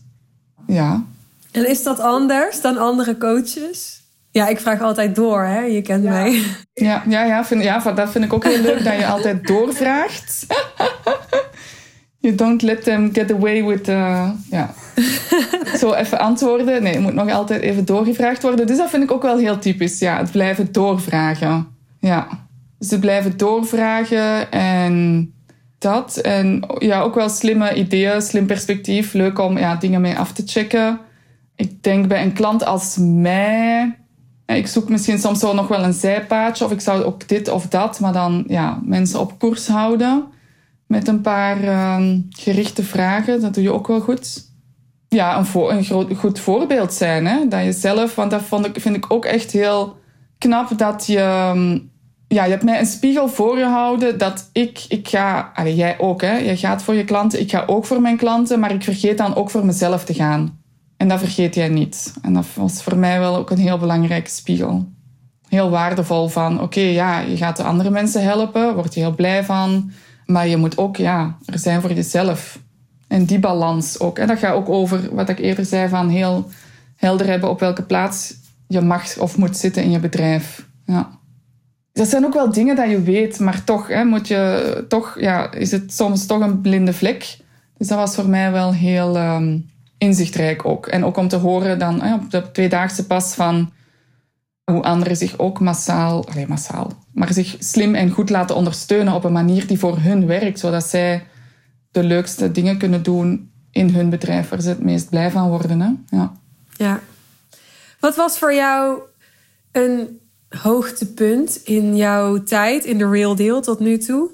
[0.67, 1.05] ja.
[1.53, 4.03] En is dat anders dan andere coaches?
[4.31, 5.61] Ja, ik vraag altijd door, hè?
[5.61, 6.43] Je kent mij.
[6.73, 10.47] Ja, ja, ja, vind, ja, dat vind ik ook heel leuk dat je altijd doorvraagt.
[12.29, 13.88] You don't let them get away with...
[13.88, 14.75] Uh, ja.
[15.81, 16.83] Zo even antwoorden.
[16.83, 18.67] Nee, je moet nog altijd even doorgevraagd worden.
[18.67, 19.99] Dus dat vind ik ook wel heel typisch.
[19.99, 21.67] Ja, het blijven doorvragen.
[22.01, 22.29] Ja.
[22.79, 25.33] Dus het blijven doorvragen en
[25.79, 26.17] dat.
[26.17, 29.12] En ja, ook wel slimme ideeën, slim perspectief.
[29.12, 30.99] Leuk om ja, dingen mee af te checken.
[31.57, 33.97] Ik denk bij een klant als mij
[34.47, 37.67] ik zoek misschien soms wel nog wel een zijpaadje of ik zou ook dit of
[37.67, 40.25] dat, maar dan ja, mensen op koers houden
[40.88, 43.40] met een paar uh, gerichte vragen.
[43.40, 44.46] Dat doe je ook wel goed.
[45.09, 47.27] Ja, een, een goed voorbeeld zijn.
[47.27, 47.48] Hè?
[47.48, 49.96] Dat je zelf, want dat vond ik, vind ik ook echt heel
[50.38, 51.18] knap dat je.
[51.18, 51.79] Ehm,
[52.29, 56.37] ja, je hebt mij een spiegel voorgehouden dat ik, ik ga, allez, jij ook, hè?
[56.37, 59.35] jij gaat voor je klanten, ik ga ook voor mijn klanten, maar ik vergeet dan
[59.35, 60.61] ook voor mezelf te gaan.
[60.96, 62.14] En dat vergeet jij niet.
[62.22, 64.88] En dat was voor mij wel ook een heel belangrijke spiegel.
[65.48, 69.44] Heel waardevol van, oké, ja, je gaat de andere mensen helpen, word je heel blij
[69.44, 69.90] van.
[70.29, 72.59] Maar je moet ook, ja, er zijn voor jezelf.
[73.09, 74.19] En die balans ook.
[74.19, 76.51] En dat gaat ook over wat ik eerder zei van heel
[76.97, 78.35] helder hebben op welke plaats
[78.67, 80.67] je mag of moet zitten in je bedrijf.
[80.85, 81.11] Ja.
[81.93, 85.53] Dat zijn ook wel dingen dat je weet, maar toch hè, moet je, toch, ja,
[85.53, 87.37] is het soms toch een blinde vlek.
[87.77, 89.17] Dus dat was voor mij wel heel...
[89.17, 89.67] Um,
[89.99, 90.87] inzichtrijk ook.
[90.87, 93.73] En ook om te horen dan eh, op de tweedaagse pas van
[94.72, 99.24] hoe anderen zich ook massaal, nee, massaal, maar zich slim en goed laten ondersteunen op
[99.24, 101.26] een manier die voor hun werkt, zodat zij
[101.90, 105.81] de leukste dingen kunnen doen in hun bedrijf waar ze het meest blij van worden.
[105.81, 106.16] Hè?
[106.16, 106.33] Ja.
[106.76, 107.00] ja.
[108.00, 109.00] Wat was voor jou
[109.72, 114.31] een hoogtepunt in jouw tijd in de Real Deal tot nu toe?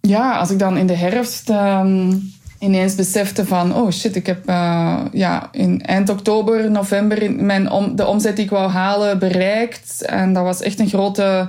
[0.00, 3.74] Ja, als ik dan in de herfst um, ineens besefte van...
[3.74, 7.32] oh shit, ik heb uh, ja, in eind oktober, november...
[7.32, 10.02] Mijn de omzet die ik wou halen bereikt.
[10.02, 11.48] En dat was echt een grote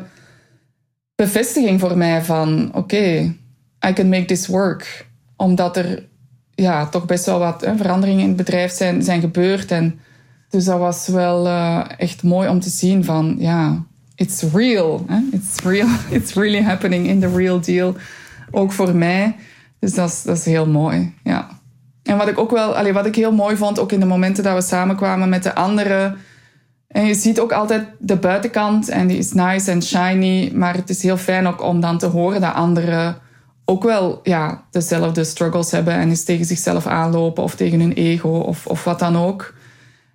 [1.16, 2.72] bevestiging voor mij van...
[2.74, 3.36] oké,
[3.88, 5.08] I can make this work.
[5.36, 6.08] Omdat er
[6.56, 9.72] ja, toch best wel wat veranderingen in het bedrijf zijn, zijn gebeurd.
[9.72, 10.00] En
[10.50, 13.36] dus dat was wel uh, echt mooi om te zien van...
[13.40, 13.84] ja,
[14.16, 15.06] it's real.
[15.08, 15.20] Hè?
[15.32, 15.88] It's real.
[16.18, 17.96] It's really happening in the real deal.
[18.52, 19.36] Ook voor mij.
[19.82, 21.48] Dus dat is, dat is heel mooi, ja.
[22.04, 24.44] En wat ik ook wel, allee, wat ik heel mooi vond, ook in de momenten
[24.44, 26.18] dat we samenkwamen met de anderen.
[26.88, 30.52] En je ziet ook altijd de buitenkant en die is nice en shiny.
[30.54, 33.18] Maar het is heel fijn ook om dan te horen dat anderen
[33.66, 38.30] ook wel ja, dezelfde struggles hebben en eens tegen zichzelf aanlopen of tegen hun ego
[38.30, 39.54] of, of wat dan ook.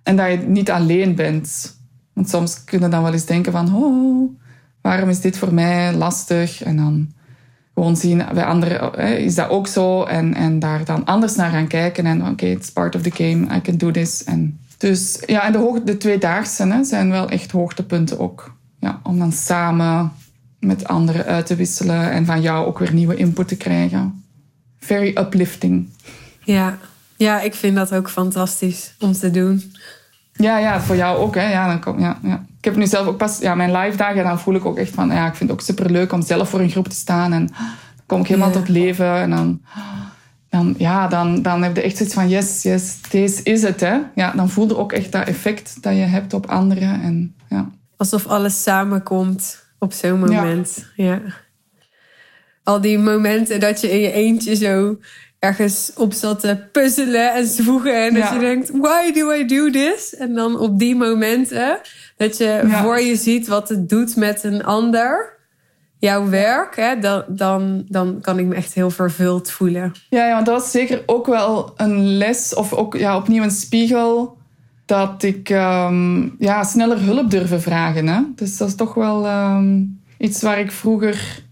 [0.03, 1.77] En dat je niet alleen bent.
[2.13, 4.39] Want soms kunnen dan wel eens denken van, oh,
[4.81, 6.63] waarom is dit voor mij lastig?
[6.63, 7.11] En dan
[7.77, 11.67] gewoon zien bij anderen is dat ook zo en, en daar dan anders naar gaan
[11.67, 14.23] kijken en oké, okay, it's part of the game, I can do this.
[14.23, 18.55] En dus ja, en de, hoog, de tweedaagse hè, zijn wel echt hoogtepunten ook.
[18.79, 20.11] Ja, om dan samen
[20.59, 24.23] met anderen uit te wisselen en van jou ook weer nieuwe input te krijgen.
[24.79, 25.89] Very uplifting.
[26.43, 26.77] Ja,
[27.17, 29.73] ja ik vind dat ook fantastisch om te doen.
[30.33, 31.35] Ja, ja, voor jou ook.
[31.35, 31.51] Hè.
[31.51, 32.45] Ja, dan kom, ja, ja.
[32.67, 34.23] Ik heb nu zelf ook pas ja, mijn live dagen.
[34.23, 36.49] Dan voel ik ook echt van, ja, ik vind het ook super leuk om zelf
[36.49, 37.33] voor een groep te staan.
[37.33, 37.55] En dan
[38.05, 39.15] kom ik helemaal tot leven.
[39.15, 39.61] En dan,
[40.49, 43.79] dan, ja, dan, dan heb je echt zoiets van, yes, yes, deze is het.
[43.79, 43.97] Hè.
[44.15, 47.01] Ja, dan voel je ook echt dat effect dat je hebt op anderen.
[47.01, 47.69] En, ja.
[47.97, 50.85] Alsof alles samenkomt op zo'n moment.
[50.95, 51.21] Ja.
[52.63, 54.97] Al die momenten dat je in je eentje zo
[55.39, 58.05] ergens op zat te puzzelen en zwoegen.
[58.05, 60.15] En dat je denkt, why do I do this?
[60.15, 61.79] En dan op die momenten
[62.17, 65.35] dat je voor je ziet wat het doet met een ander.
[65.99, 69.91] Jouw werk, hè, dan, dan, dan kan ik me echt heel vervuld voelen.
[70.09, 73.51] Ja, ja, want dat was zeker ook wel een les, of ook ja, opnieuw een
[73.51, 74.37] spiegel,
[74.85, 78.07] dat ik um, ja, sneller hulp durven vragen.
[78.07, 78.21] Hè?
[78.35, 81.43] Dus dat is toch wel um, iets waar ik vroeger,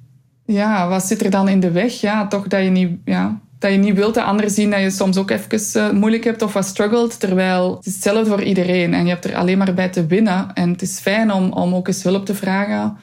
[0.45, 2.01] ja, wat zit er dan in de weg?
[2.01, 4.89] Ja, toch dat je niet, ja, dat je niet wilt dat anderen zien dat je
[4.89, 7.19] soms ook even uh, moeilijk hebt of wat struggelt.
[7.19, 10.51] Terwijl het is hetzelfde voor iedereen en je hebt er alleen maar bij te winnen.
[10.53, 12.97] En het is fijn om, om ook eens hulp te vragen.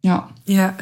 [0.00, 0.26] Ja.
[0.44, 0.74] ja.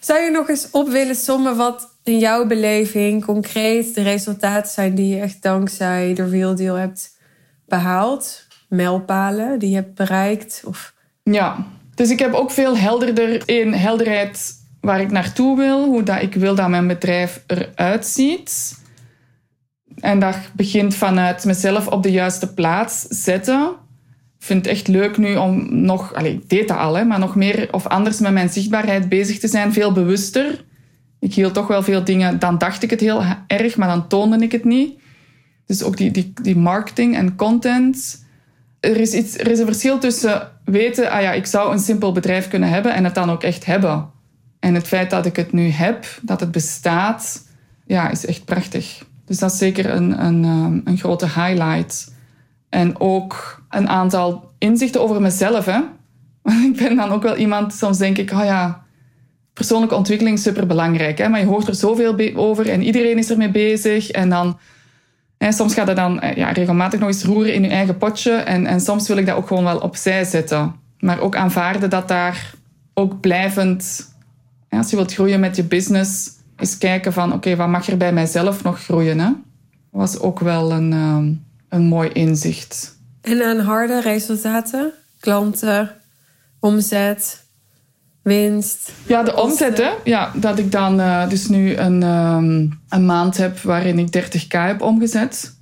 [0.00, 4.94] Zou je nog eens op willen sommen wat in jouw beleving concreet de resultaten zijn
[4.94, 7.18] die je echt dankzij de Real Deal hebt
[7.66, 8.46] behaald?
[8.68, 10.62] Mijlpalen die je hebt bereikt?
[10.66, 10.94] Of...
[11.22, 16.22] Ja, dus ik heb ook veel helderder in helderheid waar ik naartoe wil, hoe dat
[16.22, 18.80] ik wil dat mijn bedrijf eruit ziet.
[20.00, 23.70] En dat begint vanuit mezelf op de juiste plaats zetten.
[24.38, 27.18] Ik vind het echt leuk nu om nog, allez, ik deed dat al, hè, maar
[27.18, 30.64] nog meer of anders met mijn zichtbaarheid bezig te zijn, veel bewuster.
[31.20, 34.38] Ik hield toch wel veel dingen, dan dacht ik het heel erg, maar dan toonde
[34.38, 35.00] ik het niet.
[35.66, 38.24] Dus ook die, die, die marketing en content.
[38.80, 42.12] Er is, iets, er is een verschil tussen weten, ah ja, ik zou een simpel
[42.12, 44.11] bedrijf kunnen hebben en het dan ook echt hebben.
[44.62, 47.46] En het feit dat ik het nu heb, dat het bestaat,
[47.86, 49.04] ja, is echt prachtig.
[49.24, 52.14] Dus dat is zeker een, een, ehm, een grote highlight.
[52.68, 55.64] En ook een aantal inzichten over mezelf.
[55.64, 55.78] Hè?
[56.70, 58.82] ik ben dan ook wel iemand, soms denk ik, oh ja,
[59.52, 61.18] persoonlijke ontwikkeling is super belangrijk.
[61.18, 61.28] Hè?
[61.28, 64.10] Maar je hoort er zoveel over en iedereen is ermee bezig.
[64.10, 64.58] En dan,
[65.38, 68.32] hè, soms gaat het dan eh, ja, regelmatig nog eens roeren in je eigen potje.
[68.32, 70.74] En, en soms wil ik dat ook gewoon wel opzij zetten.
[70.98, 72.54] Maar ook aanvaarden dat daar
[72.94, 74.10] ook blijvend
[74.78, 78.12] als je wilt groeien met je business, eens kijken van oké, wat mag er bij
[78.12, 79.18] mijzelf nog groeien?
[79.18, 79.30] Hè?
[79.92, 81.32] was ook wel een, ehm,
[81.68, 82.98] een mooi inzicht.
[83.20, 84.92] En aan harde resultaten?
[85.20, 85.90] Klanten,
[86.60, 87.44] omzet,
[88.22, 88.92] winst?
[89.06, 89.90] Ja, de omzet, hè?
[90.04, 94.48] Ja, dat ik dan uh, dus nu een, ehm, een maand heb waarin ik 30k
[94.48, 95.54] heb omgezet.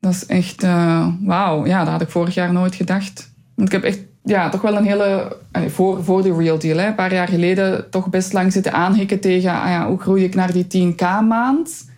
[0.00, 1.66] Dat is echt, uh, wauw.
[1.66, 3.32] Ja, dat had ik vorig jaar nooit gedacht.
[3.54, 5.36] Want ik heb echt ja, toch wel een hele...
[5.68, 9.20] Voor, voor de Real Deal, hè, een paar jaar geleden toch best lang zitten aanhikken
[9.20, 9.50] tegen...
[9.50, 11.88] Ah ja, hoe groei ik naar die 10k maand?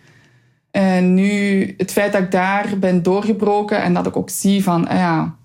[0.71, 4.87] En nu het feit dat ik daar ben doorgebroken en dat ik ook zie van...
[4.87, 5.35] Ah ja,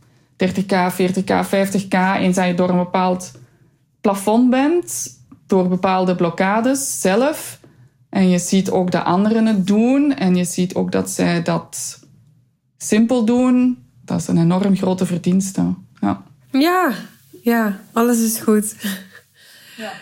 [0.45, 3.32] 30k, 40k, 50k, eens dat je door een bepaald
[4.01, 5.09] plafond bent...
[5.47, 7.59] door bepaalde blokkades zelf...
[8.09, 10.14] En je ziet ook dat anderen het doen.
[10.14, 11.99] En je ziet ook dat zij dat
[12.76, 13.78] simpel doen.
[14.05, 15.74] Dat is een enorm grote verdienste.
[16.51, 16.92] Ja.
[17.42, 18.74] Ja, alles is goed.
[19.76, 19.92] Ja.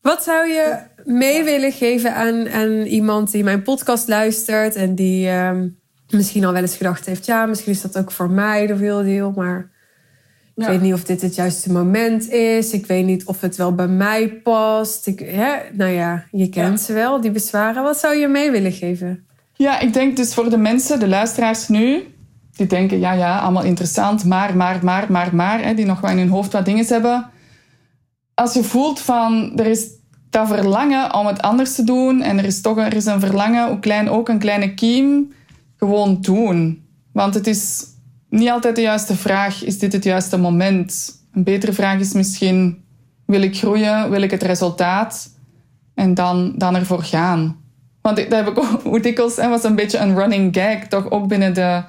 [0.00, 5.28] Wat zou je mee willen geven aan, aan iemand die mijn podcast luistert en die
[5.28, 5.68] ehm,
[6.10, 9.02] misschien al wel eens gedacht heeft: ja, misschien is dat ook voor mij de real
[9.02, 9.70] deal, maar
[10.56, 12.72] ik weet niet of dit het juiste moment is.
[12.72, 15.06] Ik weet niet of het wel bij mij past.
[15.06, 15.54] Ik, hè?
[15.72, 17.82] Nou ja, je kent ze wel, die bezwaren.
[17.82, 19.26] Wat zou je mee willen geven?
[19.54, 22.11] Ja, ik denk dus voor de mensen, de luisteraars nu,
[22.56, 26.10] die denken, ja, ja, allemaal interessant, maar, maar, maar, maar, maar, hè, die nog wel
[26.10, 27.30] in hun hoofd wat dingen hebben.
[28.34, 29.86] Als je voelt van, er is
[30.30, 33.68] dat verlangen om het anders te doen en er is toch er is een verlangen,
[33.68, 35.32] hoe klein ook, een kleine kiem,
[35.76, 36.84] gewoon doen.
[37.12, 37.84] Want het is
[38.28, 41.20] niet altijd de juiste vraag, is dit het juiste moment?
[41.32, 42.84] Een betere vraag is misschien,
[43.26, 45.30] wil ik groeien, wil ik het resultaat?
[45.94, 47.56] En dan, dan ervoor gaan.
[48.00, 51.28] Want dat heb ik ook, hoe dikwijls, was een beetje een running gag, toch ook
[51.28, 51.82] binnen de,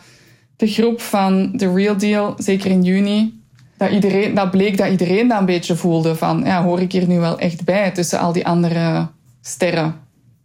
[0.63, 3.41] de groep van The Real Deal, zeker in juni.
[3.77, 7.07] Dat, iedereen, dat bleek dat iedereen dat een beetje voelde van, ja, hoor ik hier
[7.07, 9.07] nu wel echt bij tussen al die andere
[9.41, 9.95] sterren.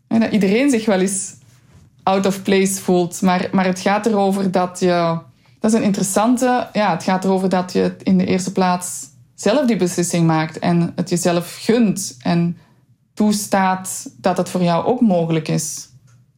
[0.08, 1.34] En dat iedereen zich wel eens
[2.02, 3.22] out of place voelt.
[3.22, 5.18] Maar, maar het gaat erover dat je...
[5.60, 6.68] Dat is een interessante...
[6.72, 10.58] Ja, het gaat erover dat je in de eerste plaats zelf die beslissing maakt.
[10.58, 12.16] En het jezelf gunt.
[12.22, 12.56] En
[13.14, 15.88] toestaat dat het voor jou ook mogelijk is.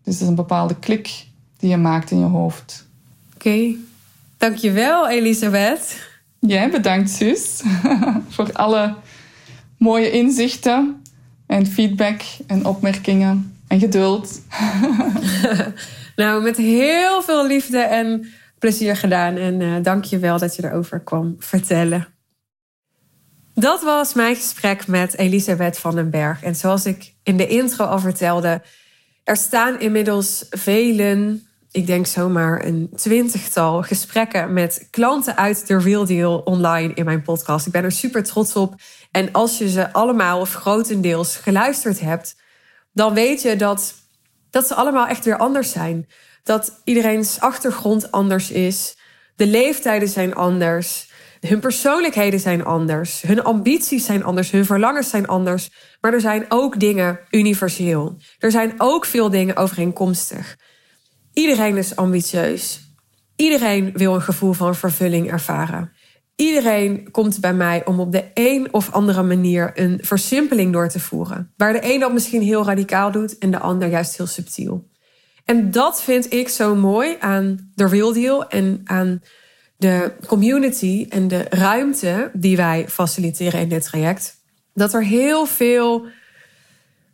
[0.03, 1.27] Dus het is een bepaalde klik
[1.57, 2.89] die je maakt in je hoofd.
[3.41, 3.75] Oké.
[4.39, 5.97] Dankjewel, Elisabeth.
[6.39, 7.63] Jij bedankt, Sus,
[8.35, 8.95] voor alle
[9.79, 11.03] mooie inzichten
[11.47, 14.41] en feedback en opmerkingen en geduld.
[16.17, 18.27] nou, met heel veel liefde en
[18.59, 19.37] plezier gedaan.
[19.37, 22.07] En uh, dank je wel dat je erover kwam vertellen.
[23.55, 26.43] Dat was mijn gesprek met Elisabeth van den Berg.
[26.43, 28.63] En zoals ik in de intro al vertelde,
[29.25, 36.07] er staan inmiddels velen, ik denk zomaar een twintigtal gesprekken met klanten uit de Real
[36.07, 37.67] Deal online in mijn podcast.
[37.67, 38.75] Ik ben er super trots op.
[39.11, 42.37] En als je ze allemaal of grotendeels geluisterd hebt,
[42.93, 43.95] dan weet je dat,
[44.51, 46.09] dat ze allemaal echt weer anders zijn.
[46.43, 48.97] Dat iedereen's achtergrond anders is.
[49.37, 51.11] De leeftijden zijn anders.
[51.41, 53.23] Hun persoonlijkheden zijn anders.
[53.23, 54.51] Hun ambities zijn anders.
[54.51, 55.71] Hun verlangens zijn anders.
[56.01, 58.17] Maar er zijn ook dingen universeel.
[58.39, 60.57] Er zijn ook veel dingen overeenkomstig.
[61.33, 62.81] Iedereen is ambitieus.
[63.37, 65.93] Iedereen wil een gevoel van vervulling ervaren.
[66.37, 71.01] Iedereen komt bij mij om op de een of andere manier een versimpeling door te
[71.01, 71.53] voeren.
[71.57, 74.89] Waar de een dat misschien heel radicaal doet en de ander juist heel subtiel.
[75.45, 79.23] En dat vind ik zo mooi aan de Real Deal en aan
[79.77, 84.37] de community en de ruimte die wij faciliteren in dit traject.
[84.75, 86.07] Dat er heel veel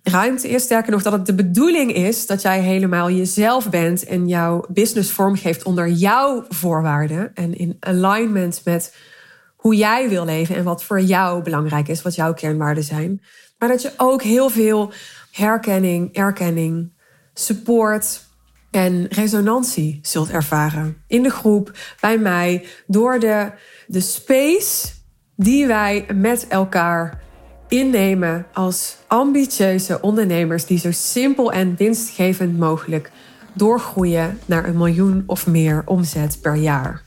[0.08, 0.62] ruimte is.
[0.62, 5.10] Sterker nog, dat het de bedoeling is dat jij helemaal jezelf bent en jouw business
[5.10, 8.96] vormgeeft onder jouw voorwaarden en in alignment met
[9.56, 13.22] hoe jij wil leven en wat voor jou belangrijk is, wat jouw kernwaarden zijn.
[13.58, 14.92] Maar dat je ook heel veel
[15.30, 16.92] herkenning, erkenning,
[17.34, 18.24] support
[18.70, 21.02] en resonantie zult ervaren.
[21.06, 23.52] In de groep, bij mij, door de,
[23.86, 24.88] de space
[25.36, 27.24] die wij met elkaar
[27.68, 33.10] innemen als ambitieuze ondernemers die zo simpel en winstgevend mogelijk
[33.52, 37.02] doorgroeien naar een miljoen of meer omzet per jaar.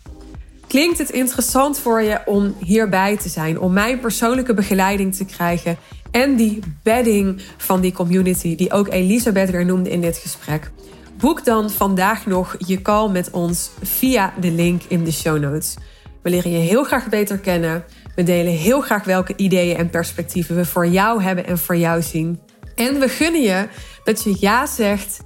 [0.68, 5.78] Klinkt het interessant voor je om hierbij te zijn, om mijn persoonlijke begeleiding te krijgen
[6.12, 10.72] en die bedding van die community, die ook Elisabeth weer noemde in dit gesprek?
[11.18, 15.76] Boek dan vandaag nog je call met ons via de link in de show notes.
[16.22, 17.84] We leren je heel graag beter kennen.
[18.20, 22.02] We delen heel graag welke ideeën en perspectieven we voor jou hebben en voor jou
[22.02, 22.40] zien.
[22.76, 23.68] En we gunnen je
[24.04, 25.20] dat je ja zegt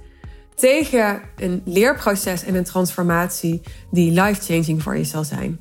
[0.54, 5.60] tegen een leerproces en een transformatie die life-changing voor je zal zijn.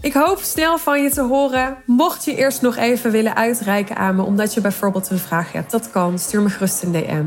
[0.00, 1.76] Ik hoop snel van je te horen.
[1.86, 5.70] Mocht je eerst nog even willen uitreiken aan me, omdat je bijvoorbeeld een vraag hebt,
[5.70, 6.18] dat kan.
[6.18, 7.26] Stuur me gerust een DM.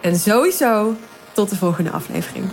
[0.00, 0.94] En sowieso
[1.32, 2.44] tot de volgende aflevering.